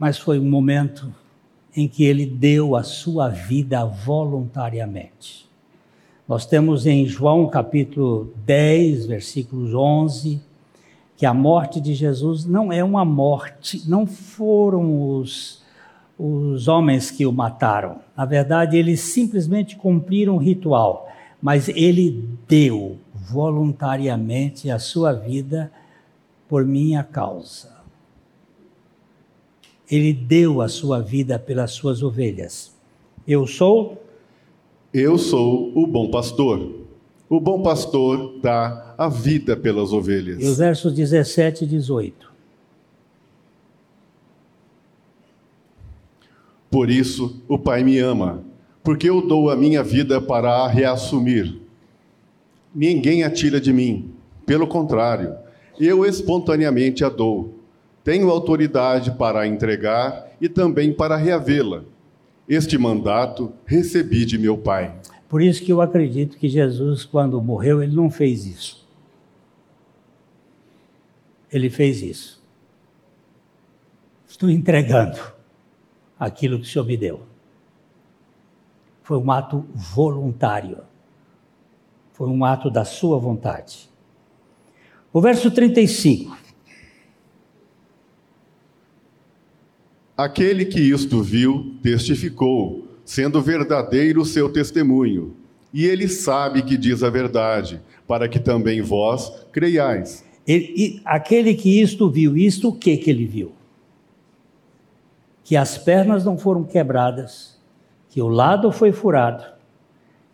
Mas 0.00 0.16
foi 0.16 0.38
um 0.38 0.48
momento 0.48 1.14
em 1.76 1.86
que 1.86 2.04
ele 2.04 2.24
deu 2.24 2.74
a 2.74 2.82
sua 2.82 3.28
vida 3.28 3.84
voluntariamente. 3.84 5.46
Nós 6.26 6.46
temos 6.46 6.86
em 6.86 7.04
João 7.04 7.46
capítulo 7.48 8.32
10, 8.46 9.04
versículos 9.04 9.74
11, 9.74 10.40
que 11.18 11.26
a 11.26 11.34
morte 11.34 11.82
de 11.82 11.92
Jesus 11.92 12.46
não 12.46 12.72
é 12.72 12.82
uma 12.82 13.04
morte, 13.04 13.86
não 13.86 14.06
foram 14.06 15.18
os, 15.18 15.62
os 16.18 16.66
homens 16.66 17.10
que 17.10 17.26
o 17.26 17.32
mataram. 17.32 17.98
Na 18.16 18.24
verdade, 18.24 18.78
eles 18.78 19.00
simplesmente 19.00 19.76
cumpriram 19.76 20.36
um 20.36 20.38
ritual, 20.38 21.10
mas 21.42 21.68
ele 21.68 22.26
deu 22.48 22.96
voluntariamente 23.12 24.70
a 24.70 24.78
sua 24.78 25.12
vida 25.12 25.70
por 26.48 26.64
minha 26.64 27.04
causa. 27.04 27.79
Ele 29.90 30.12
deu 30.12 30.60
a 30.60 30.68
sua 30.68 31.00
vida 31.00 31.38
pelas 31.38 31.72
suas 31.72 32.02
ovelhas. 32.02 32.72
Eu 33.26 33.46
sou 33.46 34.00
eu 34.92 35.16
sou 35.16 35.70
o 35.76 35.86
bom 35.86 36.10
pastor. 36.10 36.80
O 37.28 37.38
bom 37.38 37.62
pastor 37.62 38.40
dá 38.42 38.94
a 38.98 39.08
vida 39.08 39.56
pelas 39.56 39.92
ovelhas. 39.92 40.42
E 40.42 40.46
os 40.46 40.58
versos 40.58 40.92
17 40.92 41.64
e 41.64 41.66
18. 41.68 42.28
Por 46.68 46.90
isso 46.90 47.40
o 47.48 47.56
Pai 47.56 47.84
me 47.84 47.98
ama, 47.98 48.42
porque 48.82 49.08
eu 49.08 49.24
dou 49.24 49.48
a 49.48 49.54
minha 49.54 49.82
vida 49.82 50.20
para 50.20 50.50
a 50.50 50.68
reassumir. 50.68 51.56
Ninguém 52.74 53.22
a 53.22 53.30
tira 53.30 53.60
de 53.60 53.72
mim, 53.72 54.12
pelo 54.44 54.66
contrário, 54.66 55.34
eu 55.78 56.04
espontaneamente 56.04 57.04
a 57.04 57.08
dou. 57.08 57.59
Tenho 58.02 58.30
autoridade 58.30 59.10
para 59.12 59.40
a 59.40 59.46
entregar 59.46 60.28
e 60.40 60.48
também 60.48 60.92
para 60.92 61.16
reavê-la. 61.16 61.84
Este 62.48 62.78
mandato 62.78 63.52
recebi 63.64 64.24
de 64.24 64.38
meu 64.38 64.56
Pai. 64.56 64.94
Por 65.28 65.40
isso 65.40 65.62
que 65.62 65.72
eu 65.72 65.80
acredito 65.80 66.36
que 66.36 66.48
Jesus, 66.48 67.04
quando 67.04 67.40
morreu, 67.40 67.82
ele 67.82 67.94
não 67.94 68.10
fez 68.10 68.44
isso. 68.46 68.88
Ele 71.52 71.70
fez 71.70 72.02
isso. 72.02 72.42
Estou 74.26 74.48
entregando 74.50 75.20
aquilo 76.18 76.58
que 76.58 76.64
o 76.64 76.68
Senhor 76.68 76.84
me 76.84 76.96
deu. 76.96 77.22
Foi 79.02 79.18
um 79.18 79.30
ato 79.30 79.66
voluntário. 79.74 80.78
Foi 82.12 82.28
um 82.28 82.44
ato 82.44 82.70
da 82.70 82.84
sua 82.84 83.18
vontade. 83.18 83.90
O 85.12 85.20
verso 85.20 85.50
35. 85.50 86.36
Aquele 90.22 90.66
que 90.66 90.78
isto 90.78 91.22
viu 91.22 91.76
testificou, 91.82 92.86
sendo 93.06 93.40
verdadeiro 93.40 94.20
o 94.20 94.26
seu 94.26 94.52
testemunho. 94.52 95.34
E 95.72 95.86
ele 95.86 96.08
sabe 96.08 96.60
que 96.60 96.76
diz 96.76 97.02
a 97.02 97.08
verdade, 97.08 97.80
para 98.06 98.28
que 98.28 98.38
também 98.38 98.82
vós 98.82 99.32
creiais. 99.50 100.22
Ele, 100.46 101.00
aquele 101.06 101.54
que 101.54 101.80
isto 101.80 102.10
viu, 102.10 102.36
isto 102.36 102.68
o 102.68 102.72
que 102.74 102.98
que 102.98 103.08
ele 103.08 103.24
viu? 103.24 103.52
Que 105.42 105.56
as 105.56 105.78
pernas 105.78 106.22
não 106.22 106.36
foram 106.36 106.64
quebradas, 106.64 107.58
que 108.10 108.20
o 108.20 108.28
lado 108.28 108.70
foi 108.70 108.92
furado, 108.92 109.42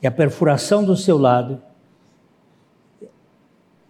que 0.00 0.06
a 0.08 0.10
perfuração 0.10 0.84
do 0.84 0.96
seu 0.96 1.16
lado. 1.16 1.62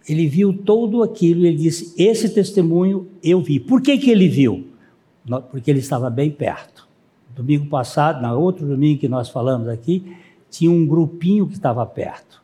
Ele 0.07 0.27
viu 0.27 0.53
todo 0.53 1.01
aquilo 1.01 1.41
e 1.41 1.47
ele 1.47 1.57
disse: 1.57 1.95
Esse 1.97 2.29
testemunho 2.29 3.07
eu 3.23 3.41
vi. 3.41 3.59
Por 3.59 3.81
que, 3.81 3.97
que 3.97 4.11
ele 4.11 4.27
viu? 4.27 4.76
Porque 5.51 5.69
ele 5.69 5.79
estava 5.79 6.09
bem 6.09 6.31
perto. 6.31 6.87
Domingo 7.35 7.67
passado, 7.67 8.21
na 8.21 8.33
outro 8.33 8.65
domingo 8.65 8.99
que 8.99 9.07
nós 9.07 9.29
falamos 9.29 9.67
aqui, 9.67 10.15
tinha 10.49 10.71
um 10.71 10.85
grupinho 10.85 11.45
que 11.47 11.53
estava 11.53 11.85
perto. 11.85 12.41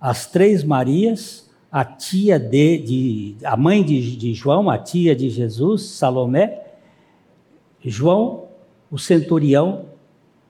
As 0.00 0.26
três 0.26 0.62
Marias, 0.62 1.48
a 1.70 1.84
tia 1.84 2.38
de, 2.38 2.78
de 2.78 3.36
a 3.44 3.56
mãe 3.56 3.82
de, 3.82 4.16
de 4.16 4.34
João, 4.34 4.68
a 4.68 4.78
tia 4.78 5.14
de 5.14 5.30
Jesus, 5.30 5.82
Salomé, 5.82 6.62
João, 7.84 8.44
o 8.90 8.98
centurião 8.98 9.86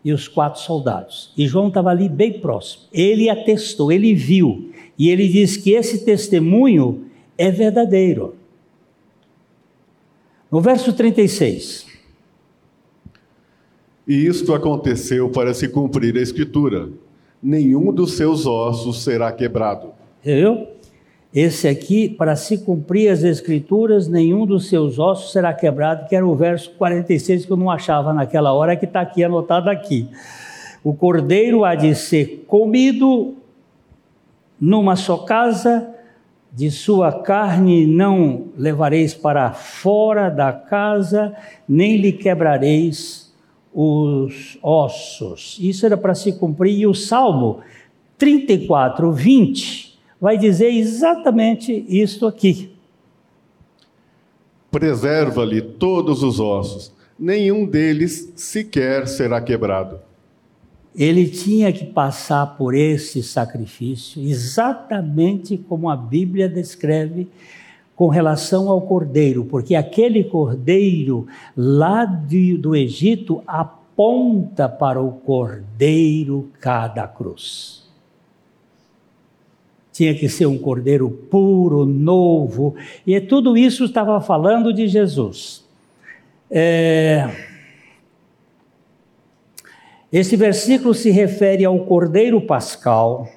e 0.05 0.13
os 0.13 0.27
quatro 0.29 0.61
soldados. 0.61 1.33
E 1.37 1.47
João 1.47 1.69
estava 1.69 1.91
ali 1.91 2.09
bem 2.09 2.41
próximo. 2.41 2.85
Ele 2.93 3.29
atestou, 3.29 3.93
ele 3.93 4.15
viu. 4.15 4.73
E 4.99 5.09
ele 5.09 5.29
diz 5.29 5.57
que 5.57 5.73
esse 5.73 6.05
testemunho 6.05 7.07
é 7.37 7.51
verdadeiro. 7.51 8.38
No 10.51 10.61
verso 10.61 10.93
36. 10.93 11.87
E 14.07 14.27
isto 14.27 14.55
aconteceu 14.55 15.29
para 15.29 15.53
se 15.53 15.69
cumprir 15.69 16.17
a 16.17 16.23
Escritura: 16.23 16.89
nenhum 17.43 17.93
dos 17.93 18.17
seus 18.17 18.47
ossos 18.47 19.05
será 19.05 19.31
quebrado. 19.31 19.93
Viu? 20.23 20.67
Esse 21.33 21.69
aqui, 21.69 22.09
para 22.09 22.35
se 22.37 22.57
cumprir 22.57 23.11
as 23.11 23.23
Escrituras, 23.23 24.09
nenhum 24.09 24.47
dos 24.47 24.67
seus 24.69 24.99
ossos 24.99 25.31
será 25.31 25.53
quebrado, 25.53 26.09
que 26.09 26.17
era 26.17 26.27
o 26.27 26.35
verso 26.35 26.71
46 26.79 27.45
que 27.45 27.53
eu 27.53 27.57
não 27.57 27.71
achava 27.71 28.15
naquela 28.15 28.53
hora, 28.55 28.75
que 28.75 28.87
está 28.87 29.03
aqui 29.03 29.23
anotado 29.23 29.69
aqui. 29.69 30.09
O 30.83 30.95
cordeiro 30.95 31.67
há 31.67 31.75
de 31.75 31.95
ser 31.95 32.45
comido 32.47 33.35
numa 34.59 34.97
só 34.97 35.19
casa, 35.19 35.95
de 36.53 36.71
sua 36.71 37.13
carne 37.13 37.87
não 37.87 38.47
levareis 38.57 39.15
para 39.15 39.53
fora 39.53 40.29
da 40.29 40.53
casa, 40.53 41.35
nem 41.69 41.97
lhe 41.97 42.13
quebrareis 42.13 43.33
os 43.73 44.59
ossos. 44.63 45.57
Isso 45.61 45.87
era 45.87 45.97
para 45.97 46.15
se 46.15 46.33
cumprir, 46.33 46.79
e 46.79 46.87
o 46.87 46.95
Salmo 46.95 47.61
34, 48.17 49.13
20, 49.13 49.99
vai 50.21 50.37
dizer 50.37 50.71
exatamente 50.73 51.85
isto 51.89 52.27
aqui. 52.27 52.73
Preserva-lhe 54.71 55.63
todos 55.63 56.23
os 56.23 56.41
ossos, 56.41 56.93
nenhum 57.19 57.65
deles 57.65 58.33
sequer 58.37 59.07
será 59.07 59.41
quebrado. 59.41 60.08
Ele 60.95 61.29
tinha 61.29 61.73
que 61.73 61.85
passar 61.85 62.57
por 62.57 62.75
esse 62.75 63.23
sacrifício, 63.23 64.23
exatamente 64.23 65.57
como 65.57 65.89
a 65.89 65.97
Bíblia 65.97 66.49
descreve 66.49 67.29
com 67.95 68.09
relação 68.09 68.69
ao 68.69 68.81
cordeiro, 68.81 69.45
porque 69.45 69.75
aquele 69.75 70.25
cordeiro 70.25 71.27
lá 71.57 72.05
de, 72.05 72.57
do 72.57 72.75
Egito 72.75 73.43
aponta 73.47 74.69
para 74.69 75.01
o 75.01 75.13
cordeiro 75.13 76.51
cada 76.61 77.07
cruz 77.07 77.89
tinha 79.99 80.15
que 80.15 80.29
ser 80.29 80.47
um 80.47 80.57
cordeiro 80.57 81.11
puro, 81.11 81.85
novo, 81.85 82.77
e 83.05 83.21
tudo 83.21 83.57
isso 83.57 83.85
estava 83.85 84.21
falando 84.21 84.73
de 84.73 84.87
Jesus. 84.87 85.65
É... 86.49 87.48
Esse 90.13 90.37
versículo 90.37 90.95
se 90.95 91.11
refere 91.11 91.65
ao 91.65 91.81
cordeiro 91.81 92.41
pascal. 92.41 93.29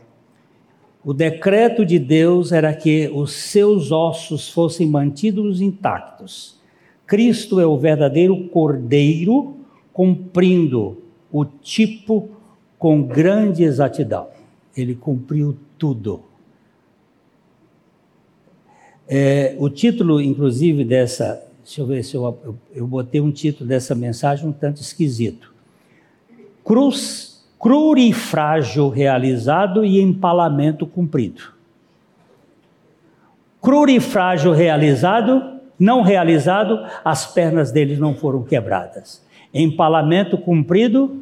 O 1.03 1.13
decreto 1.13 1.86
de 1.86 1.99
Deus 1.99 2.51
era 2.51 2.74
que 2.74 3.09
os 3.13 3.34
seus 3.34 3.91
ossos 3.91 4.49
fossem 4.49 4.88
mantidos 4.88 5.59
intactos. 5.59 6.59
Cristo 7.05 7.59
é 7.59 7.65
o 7.65 7.78
verdadeiro 7.78 8.47
cordeiro, 8.47 9.57
cumprindo 9.91 11.01
o 11.30 11.43
tipo 11.43 12.30
com 12.80 13.03
grande 13.03 13.63
exatidão. 13.63 14.30
Ele 14.76 14.95
cumpriu 14.95 15.57
tudo. 15.78 16.22
É, 19.05 19.55
o 19.59 19.69
título, 19.69 20.22
inclusive, 20.22 20.86
dessa. 20.86 21.45
Deixa 21.63 21.82
eu 21.82 21.86
ver 21.86 22.03
se 22.03 22.15
eu, 22.15 22.24
eu, 22.45 22.57
eu 22.74 22.88
botei 22.88 23.19
um 23.19 23.32
título 23.32 23.67
dessa 23.67 23.93
mensagem 23.93 24.47
um 24.47 24.53
tanto 24.53 24.82
esquisito. 24.82 25.51
Cruz, 26.72 27.43
crurifrágio 27.59 28.88
realizado 28.88 29.84
e 29.84 29.99
empalamento 29.99 30.88
cumprido. 30.88 31.41
Crurifrágio 33.61 34.53
realizado, 34.53 35.59
não 35.78 36.01
realizado, 36.01 36.80
as 37.03 37.26
pernas 37.26 37.74
dele 37.74 37.97
não 37.97 38.15
foram 38.15 38.41
quebradas. 38.43 39.22
Empalamento 39.53 40.38
cumprido, 40.38 41.22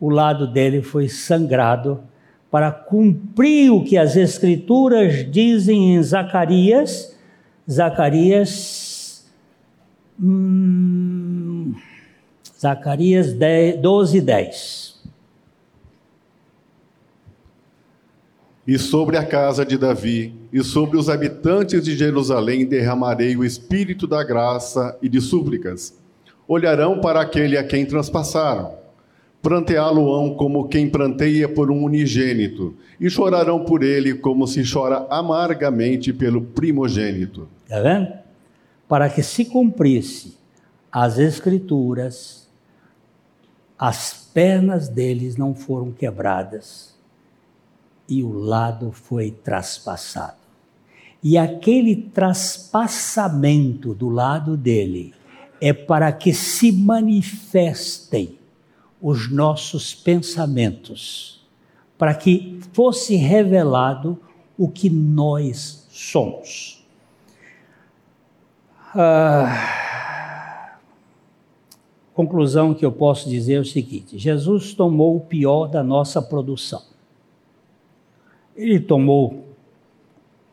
o 0.00 0.10
lado 0.10 0.48
dele 0.48 0.82
foi 0.82 1.08
sangrado 1.08 2.00
para 2.50 2.72
cumprir 2.72 3.70
o 3.70 3.84
que 3.84 3.96
as 3.96 4.16
Escrituras 4.16 5.30
dizem 5.30 5.94
em 5.94 6.02
Zacarias 6.02 7.16
Zacarias. 7.70 9.30
Hum, 10.20 11.72
Zacarias 12.60 13.32
10, 13.32 13.80
12, 13.80 14.20
10. 14.20 14.87
E 18.68 18.78
sobre 18.78 19.16
a 19.16 19.24
casa 19.24 19.64
de 19.64 19.78
Davi 19.78 20.34
e 20.52 20.62
sobre 20.62 20.98
os 20.98 21.08
habitantes 21.08 21.82
de 21.82 21.96
Jerusalém 21.96 22.66
derramarei 22.66 23.34
o 23.34 23.42
espírito 23.42 24.06
da 24.06 24.22
graça 24.22 24.94
e 25.00 25.08
de 25.08 25.22
súplicas. 25.22 25.98
Olharão 26.46 27.00
para 27.00 27.22
aquele 27.22 27.56
a 27.56 27.64
quem 27.64 27.86
transpassaram. 27.86 28.74
Pranteá-lo-ão 29.40 30.34
como 30.34 30.68
quem 30.68 30.86
pranteia 30.86 31.48
por 31.48 31.70
um 31.70 31.82
unigênito, 31.82 32.76
e 33.00 33.08
chorarão 33.08 33.64
por 33.64 33.82
ele 33.82 34.12
como 34.12 34.46
se 34.46 34.62
chora 34.70 35.06
amargamente 35.08 36.12
pelo 36.12 36.42
primogênito. 36.42 37.48
Está 37.64 37.80
vendo? 37.80 38.12
Para 38.86 39.08
que 39.08 39.22
se 39.22 39.46
cumprisse 39.46 40.36
as 40.92 41.18
escrituras, 41.18 42.46
as 43.78 44.28
pernas 44.34 44.90
deles 44.90 45.38
não 45.38 45.54
foram 45.54 45.90
quebradas 45.90 46.97
e 48.08 48.22
o 48.22 48.32
lado 48.32 48.90
foi 48.90 49.30
traspassado. 49.30 50.38
E 51.22 51.36
aquele 51.36 51.96
traspassamento 51.96 53.92
do 53.92 54.08
lado 54.08 54.56
dele 54.56 55.12
é 55.60 55.72
para 55.72 56.12
que 56.12 56.32
se 56.32 56.70
manifestem 56.70 58.38
os 59.00 59.30
nossos 59.30 59.94
pensamentos, 59.94 61.46
para 61.96 62.14
que 62.14 62.60
fosse 62.72 63.16
revelado 63.16 64.18
o 64.56 64.68
que 64.68 64.88
nós 64.88 65.86
somos. 65.90 66.84
A 68.94 70.78
conclusão 72.14 72.74
que 72.74 72.84
eu 72.84 72.90
posso 72.90 73.28
dizer 73.28 73.54
é 73.54 73.60
o 73.60 73.64
seguinte: 73.64 74.16
Jesus 74.18 74.72
tomou 74.72 75.16
o 75.16 75.20
pior 75.20 75.66
da 75.66 75.82
nossa 75.82 76.22
produção. 76.22 76.82
Ele 78.58 78.80
tomou 78.80 79.54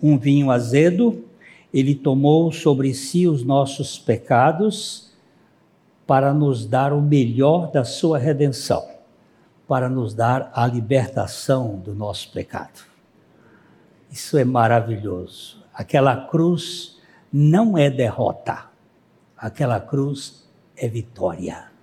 um 0.02 0.16
vinho 0.16 0.52
azedo, 0.52 1.26
ele 1.74 1.96
tomou 1.96 2.52
sobre 2.52 2.94
si 2.94 3.28
os 3.28 3.44
nossos 3.44 3.98
pecados 3.98 5.12
para 6.06 6.32
nos 6.32 6.68
dar 6.68 6.94
o 6.94 7.02
melhor 7.02 7.72
da 7.72 7.84
sua 7.84 8.20
redenção, 8.20 8.88
para 9.68 9.90
nos 9.90 10.14
dar 10.14 10.52
a 10.54 10.68
libertação 10.68 11.80
do 11.80 11.96
nosso 11.96 12.32
pecado. 12.32 12.86
Isso 14.12 14.38
é 14.38 14.46
maravilhoso. 14.46 15.64
Aquela 15.74 16.28
cruz 16.28 17.00
não 17.34 17.76
é 17.76 17.90
derrota. 17.90 18.70
Aquela 19.36 19.80
cruz 19.80 20.48
é 20.78 20.88
vitória. 20.88 21.75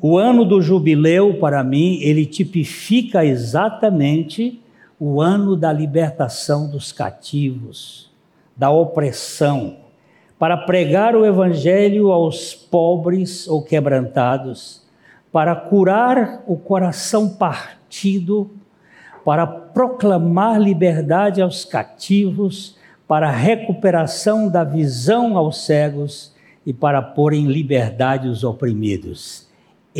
O 0.00 0.16
ano 0.16 0.44
do 0.44 0.62
jubileu, 0.62 1.38
para 1.40 1.64
mim, 1.64 1.98
ele 2.00 2.24
tipifica 2.24 3.24
exatamente 3.24 4.62
o 4.98 5.20
ano 5.20 5.56
da 5.56 5.72
libertação 5.72 6.70
dos 6.70 6.92
cativos, 6.92 8.08
da 8.56 8.70
opressão, 8.70 9.76
para 10.38 10.56
pregar 10.56 11.16
o 11.16 11.26
evangelho 11.26 12.12
aos 12.12 12.54
pobres 12.54 13.48
ou 13.48 13.60
quebrantados, 13.60 14.82
para 15.32 15.56
curar 15.56 16.44
o 16.46 16.56
coração 16.56 17.30
partido, 17.30 18.52
para 19.24 19.48
proclamar 19.48 20.60
liberdade 20.60 21.42
aos 21.42 21.64
cativos, 21.64 22.76
para 23.08 23.32
recuperação 23.32 24.48
da 24.48 24.62
visão 24.62 25.36
aos 25.36 25.64
cegos 25.64 26.32
e 26.64 26.72
para 26.72 27.02
pôr 27.02 27.32
em 27.32 27.46
liberdade 27.46 28.28
os 28.28 28.44
oprimidos. 28.44 29.47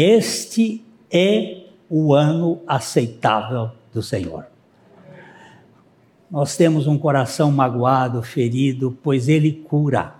Este 0.01 0.80
é 1.11 1.64
o 1.90 2.14
ano 2.14 2.61
aceitável 2.68 3.72
do 3.92 4.01
Senhor. 4.01 4.46
Nós 6.30 6.57
temos 6.57 6.86
um 6.86 6.96
coração 6.96 7.51
magoado, 7.51 8.22
ferido, 8.22 8.96
pois 9.03 9.28
Ele 9.28 9.51
cura. 9.51 10.14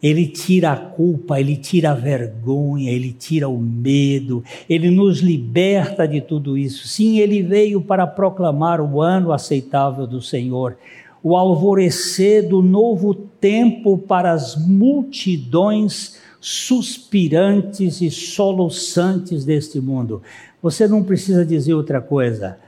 Ele 0.00 0.28
tira 0.28 0.70
a 0.70 0.76
culpa, 0.76 1.40
ele 1.40 1.56
tira 1.56 1.90
a 1.90 1.94
vergonha, 1.94 2.92
ele 2.92 3.12
tira 3.12 3.48
o 3.48 3.58
medo, 3.58 4.44
ele 4.68 4.88
nos 4.88 5.18
liberta 5.18 6.06
de 6.06 6.20
tudo 6.20 6.56
isso. 6.56 6.86
Sim, 6.86 7.18
ele 7.18 7.42
veio 7.42 7.80
para 7.80 8.06
proclamar 8.06 8.80
o 8.80 9.02
ano 9.02 9.32
aceitável 9.32 10.06
do 10.06 10.22
Senhor 10.22 10.76
o 11.24 11.34
alvorecer 11.36 12.48
do 12.48 12.62
novo 12.62 13.12
tempo 13.12 13.98
para 13.98 14.30
as 14.30 14.54
multidões 14.54 16.20
suspirantes 16.40 18.00
e 18.00 18.10
soluçantes 18.10 19.44
deste 19.44 19.80
mundo. 19.80 20.22
Você 20.62 20.86
não 20.86 21.02
precisa 21.02 21.44
dizer 21.44 21.74
outra 21.74 22.00
coisa. 22.00 22.58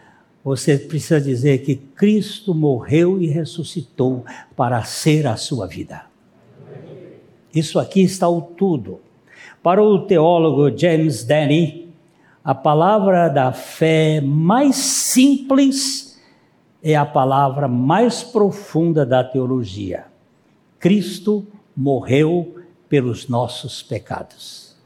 Você 0.45 0.79
precisa 0.79 1.21
dizer 1.21 1.59
que 1.59 1.77
Cristo 1.77 2.55
morreu 2.55 3.21
e 3.21 3.27
ressuscitou 3.27 4.25
para 4.57 4.83
ser 4.85 5.27
a 5.27 5.37
sua 5.37 5.67
vida. 5.67 6.07
Isso 7.55 7.79
aqui 7.79 8.03
está 8.03 8.29
o 8.29 8.41
tudo. 8.41 9.01
Para 9.63 9.83
o 9.83 10.07
teólogo 10.07 10.77
James 10.77 11.25
Denny, 11.25 11.89
a 12.45 12.55
palavra 12.55 13.29
da 13.29 13.53
fé 13.53 14.21
mais 14.21 14.77
simples 14.77 16.19
é 16.83 16.95
a 16.95 17.05
palavra 17.05 17.67
mais 17.67 18.23
profunda 18.23 19.05
da 19.05 19.25
teologia. 19.25 20.05
Cristo 20.79 21.47
morreu 21.77 22.58
pelos 22.89 23.29
nossos 23.29 23.83
pecados. 23.83 24.77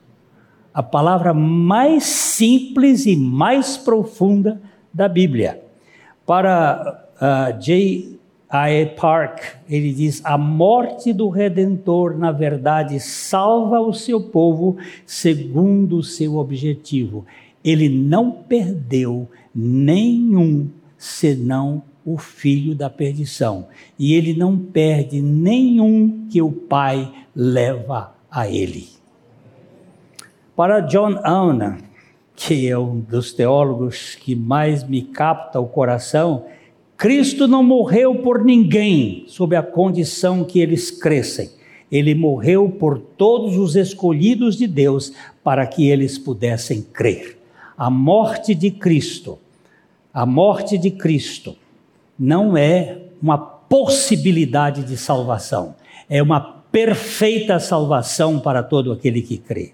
A 0.72 0.82
palavra 0.82 1.34
mais 1.34 2.04
simples 2.04 3.06
e 3.06 3.16
mais 3.16 3.76
profunda 3.76 4.60
da 4.92 5.08
Bíblia. 5.08 5.62
Para 6.26 7.06
uh, 7.16 7.60
J. 7.60 8.18
I. 8.54 8.86
Park, 8.96 9.40
ele 9.68 9.94
diz: 9.94 10.20
a 10.24 10.36
morte 10.36 11.10
do 11.12 11.30
Redentor, 11.30 12.18
na 12.18 12.30
verdade, 12.30 13.00
salva 13.00 13.80
o 13.80 13.94
seu 13.94 14.20
povo 14.20 14.76
segundo 15.06 15.96
o 15.96 16.02
seu 16.02 16.36
objetivo. 16.36 17.24
ele 17.64 17.88
não 17.88 18.30
perdeu 18.30 19.28
nenhum 19.54 20.68
senão 20.98 21.82
o 22.04 22.18
filho 22.18 22.74
da 22.74 22.90
perdição. 22.90 23.66
E 23.98 24.14
ele 24.14 24.34
não 24.34 24.58
perde 24.58 25.20
nenhum 25.20 26.26
que 26.30 26.42
o 26.42 26.50
Pai 26.50 27.12
leva 27.34 28.14
a 28.30 28.48
ele. 28.48 28.88
Para 30.56 30.80
John 30.80 31.20
Owen, 31.24 31.78
que 32.34 32.68
é 32.68 32.78
um 32.78 33.00
dos 33.00 33.32
teólogos 33.32 34.14
que 34.14 34.34
mais 34.34 34.86
me 34.86 35.02
capta 35.02 35.60
o 35.60 35.66
coração, 35.66 36.44
Cristo 36.96 37.48
não 37.48 37.62
morreu 37.62 38.16
por 38.16 38.44
ninguém 38.44 39.24
sob 39.26 39.56
a 39.56 39.62
condição 39.62 40.44
que 40.44 40.60
eles 40.60 40.90
crescem. 40.90 41.50
Ele 41.90 42.14
morreu 42.14 42.70
por 42.70 42.98
todos 42.98 43.56
os 43.58 43.76
escolhidos 43.76 44.56
de 44.56 44.66
Deus 44.66 45.12
para 45.42 45.66
que 45.66 45.88
eles 45.88 46.16
pudessem 46.16 46.80
crer. 46.80 47.38
A 47.76 47.90
morte 47.90 48.54
de 48.54 48.70
Cristo, 48.70 49.38
a 50.12 50.24
morte 50.24 50.78
de 50.78 50.90
Cristo 50.90 51.56
não 52.18 52.56
é 52.56 52.98
uma 53.22 53.38
possibilidade 53.38 54.84
de 54.84 54.96
salvação, 54.96 55.74
é 56.08 56.22
uma 56.22 56.40
perfeita 56.40 57.58
salvação 57.58 58.38
para 58.38 58.62
todo 58.62 58.92
aquele 58.92 59.22
que 59.22 59.38
crê. 59.38 59.72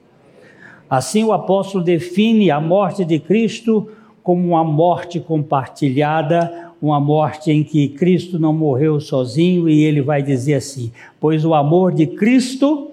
Assim, 0.91 1.22
o 1.22 1.32
apóstolo 1.32 1.84
define 1.84 2.51
a 2.51 2.61
morte 2.61 3.05
de 3.05 3.18
Cristo 3.18 3.89
como 4.22 4.49
uma 4.49 4.64
morte 4.64 5.20
compartilhada, 5.20 6.72
uma 6.80 7.01
morte 7.01 7.51
em 7.51 7.62
que 7.62 7.89
Cristo 7.89 8.39
não 8.39 8.53
morreu 8.53 9.01
sozinho, 9.01 9.68
e 9.68 9.84
ele 9.84 10.01
vai 10.01 10.22
dizer 10.22 10.55
assim: 10.55 10.93
Pois 11.20 11.45
o 11.45 11.55
amor 11.55 11.93
de 11.93 12.07
Cristo 12.07 12.91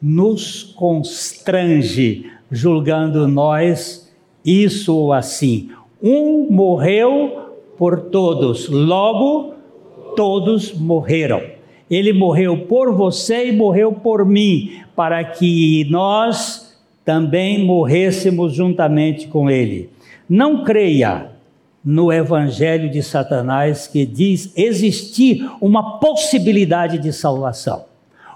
nos 0.00 0.62
constrange, 0.62 2.30
julgando 2.50 3.26
nós 3.26 4.12
isso 4.44 4.94
ou 4.94 5.12
assim. 5.12 5.70
Um 6.02 6.46
morreu 6.50 7.45
por 7.78 8.10
todos, 8.10 8.68
logo 8.68 9.54
todos 10.16 10.72
morreram. 10.72 11.42
Ele 11.90 12.12
morreu 12.12 12.66
por 12.66 12.92
você 12.92 13.48
e 13.48 13.52
morreu 13.52 13.92
por 13.92 14.24
mim, 14.24 14.80
para 14.96 15.22
que 15.22 15.86
nós 15.90 16.76
também 17.04 17.64
morrêssemos 17.64 18.52
juntamente 18.52 19.28
com 19.28 19.48
ele. 19.48 19.90
Não 20.28 20.64
creia 20.64 21.30
no 21.84 22.12
evangelho 22.12 22.90
de 22.90 23.00
Satanás 23.00 23.86
que 23.86 24.04
diz 24.04 24.52
existir 24.56 25.48
uma 25.60 26.00
possibilidade 26.00 26.98
de 26.98 27.12
salvação. 27.12 27.84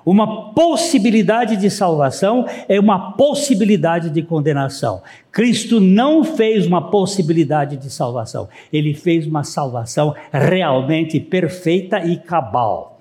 Uma 0.04 0.52
possibilidade 0.52 1.56
de 1.56 1.70
salvação 1.70 2.46
é 2.68 2.80
uma 2.80 3.12
possibilidade 3.12 4.10
de 4.10 4.22
condenação. 4.22 5.02
Cristo 5.30 5.80
não 5.80 6.24
fez 6.24 6.66
uma 6.66 6.90
possibilidade 6.90 7.76
de 7.76 7.90
salvação, 7.90 8.48
ele 8.72 8.94
fez 8.94 9.26
uma 9.26 9.44
salvação 9.44 10.14
realmente 10.32 11.20
perfeita 11.20 12.00
e 12.00 12.16
cabal. 12.16 13.00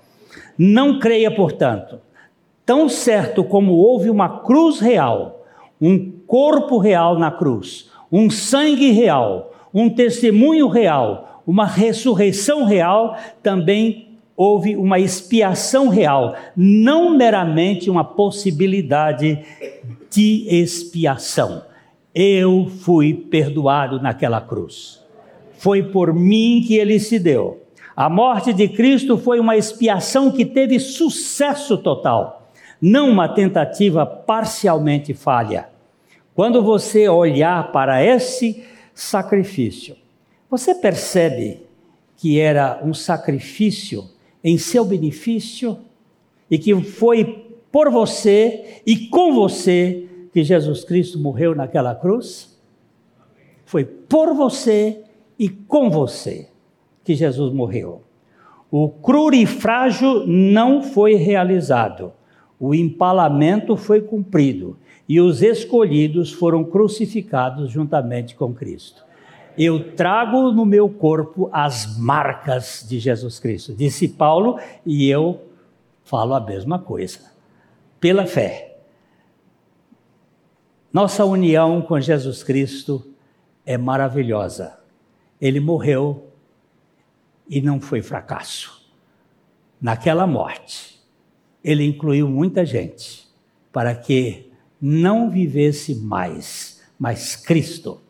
Não 0.58 0.98
creia, 0.98 1.30
portanto, 1.30 1.98
tão 2.66 2.88
certo 2.88 3.42
como 3.42 3.72
houve 3.72 4.10
uma 4.10 4.40
cruz 4.40 4.78
real, 4.78 5.44
um 5.80 6.10
corpo 6.26 6.78
real 6.78 7.18
na 7.18 7.30
cruz, 7.30 7.90
um 8.12 8.28
sangue 8.28 8.90
real, 8.90 9.52
um 9.72 9.88
testemunho 9.88 10.68
real, 10.68 11.42
uma 11.46 11.66
ressurreição 11.66 12.64
real, 12.64 13.16
também 13.42 14.09
houve 14.42 14.74
uma 14.74 14.98
expiação 14.98 15.88
real, 15.88 16.34
não 16.56 17.14
meramente 17.14 17.90
uma 17.90 18.02
possibilidade 18.02 19.38
de 20.10 20.46
expiação. 20.48 21.62
Eu 22.14 22.66
fui 22.80 23.12
perdoado 23.12 24.00
naquela 24.00 24.40
cruz. 24.40 25.04
Foi 25.58 25.82
por 25.82 26.14
mim 26.14 26.64
que 26.66 26.74
ele 26.74 26.98
se 26.98 27.18
deu. 27.18 27.62
A 27.94 28.08
morte 28.08 28.54
de 28.54 28.66
Cristo 28.66 29.18
foi 29.18 29.38
uma 29.38 29.58
expiação 29.58 30.30
que 30.30 30.46
teve 30.46 30.80
sucesso 30.80 31.76
total 31.76 32.38
não 32.80 33.10
uma 33.10 33.28
tentativa 33.28 34.06
parcialmente 34.06 35.12
falha. 35.12 35.68
Quando 36.34 36.62
você 36.62 37.10
olhar 37.10 37.70
para 37.72 38.02
esse 38.02 38.64
sacrifício, 38.94 39.94
você 40.48 40.74
percebe 40.74 41.66
que 42.16 42.40
era 42.40 42.80
um 42.82 42.94
sacrifício 42.94 44.08
em 44.42 44.58
seu 44.58 44.84
benefício 44.84 45.78
e 46.50 46.58
que 46.58 46.74
foi 46.82 47.46
por 47.70 47.90
você 47.90 48.82
e 48.86 49.08
com 49.08 49.34
você 49.34 50.08
que 50.32 50.42
Jesus 50.42 50.84
Cristo 50.84 51.18
morreu 51.18 51.54
naquela 51.54 51.94
cruz? 51.94 52.58
Foi 53.64 53.84
por 53.84 54.34
você 54.34 55.02
e 55.38 55.48
com 55.48 55.90
você 55.90 56.48
que 57.04 57.14
Jesus 57.14 57.52
morreu. 57.52 58.02
O 58.70 58.88
crurifrágio 58.88 60.26
não 60.26 60.82
foi 60.82 61.14
realizado 61.14 62.12
o 62.60 62.74
empalamento 62.74 63.74
foi 63.74 64.02
cumprido 64.02 64.76
e 65.08 65.18
os 65.18 65.42
escolhidos 65.42 66.30
foram 66.30 66.62
crucificados 66.62 67.70
juntamente 67.70 68.34
com 68.34 68.52
Cristo. 68.52 69.02
Eu 69.56 69.94
trago 69.94 70.52
no 70.52 70.64
meu 70.64 70.88
corpo 70.88 71.50
as 71.52 71.98
marcas 71.98 72.84
de 72.88 72.98
Jesus 72.98 73.38
Cristo, 73.38 73.74
disse 73.74 74.08
Paulo, 74.08 74.58
e 74.84 75.08
eu 75.08 75.48
falo 76.04 76.34
a 76.34 76.40
mesma 76.40 76.78
coisa. 76.78 77.30
Pela 78.00 78.26
fé. 78.26 78.78
Nossa 80.92 81.24
união 81.24 81.82
com 81.82 82.00
Jesus 82.00 82.42
Cristo 82.42 83.06
é 83.64 83.76
maravilhosa. 83.78 84.78
Ele 85.40 85.60
morreu 85.60 86.28
e 87.48 87.60
não 87.60 87.80
foi 87.80 88.02
fracasso. 88.02 88.80
Naquela 89.80 90.26
morte, 90.26 91.00
ele 91.62 91.84
incluiu 91.84 92.28
muita 92.28 92.64
gente 92.64 93.28
para 93.72 93.94
que 93.94 94.50
não 94.80 95.30
vivesse 95.30 95.94
mais, 95.94 96.82
mas 96.98 97.36
Cristo 97.36 98.00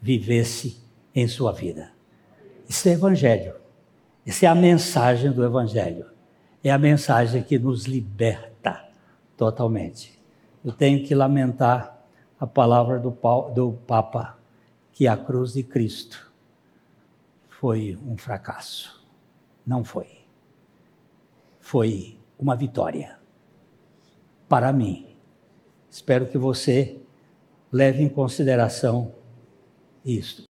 vivesse 0.00 0.83
em 1.14 1.28
sua 1.28 1.52
vida. 1.52 1.92
Isso 2.68 2.88
é 2.88 2.92
Evangelho. 2.92 3.54
Isso 4.24 4.44
é 4.44 4.48
a 4.48 4.54
mensagem 4.54 5.30
do 5.30 5.44
Evangelho. 5.44 6.06
É 6.62 6.70
a 6.70 6.78
mensagem 6.78 7.42
que 7.42 7.58
nos 7.58 7.84
liberta 7.84 8.88
totalmente. 9.36 10.18
Eu 10.64 10.72
tenho 10.72 11.04
que 11.04 11.14
lamentar 11.14 12.02
a 12.40 12.46
palavra 12.46 12.98
do, 12.98 13.10
do 13.54 13.72
Papa, 13.86 14.38
que 14.92 15.06
a 15.06 15.16
cruz 15.16 15.52
de 15.52 15.62
Cristo 15.62 16.32
foi 17.48 17.98
um 18.06 18.16
fracasso. 18.16 19.04
Não 19.66 19.84
foi. 19.84 20.24
Foi 21.60 22.18
uma 22.38 22.56
vitória 22.56 23.18
para 24.48 24.72
mim. 24.72 25.16
Espero 25.90 26.26
que 26.26 26.38
você 26.38 27.00
leve 27.70 28.02
em 28.02 28.08
consideração 28.08 29.14
isto. 30.04 30.44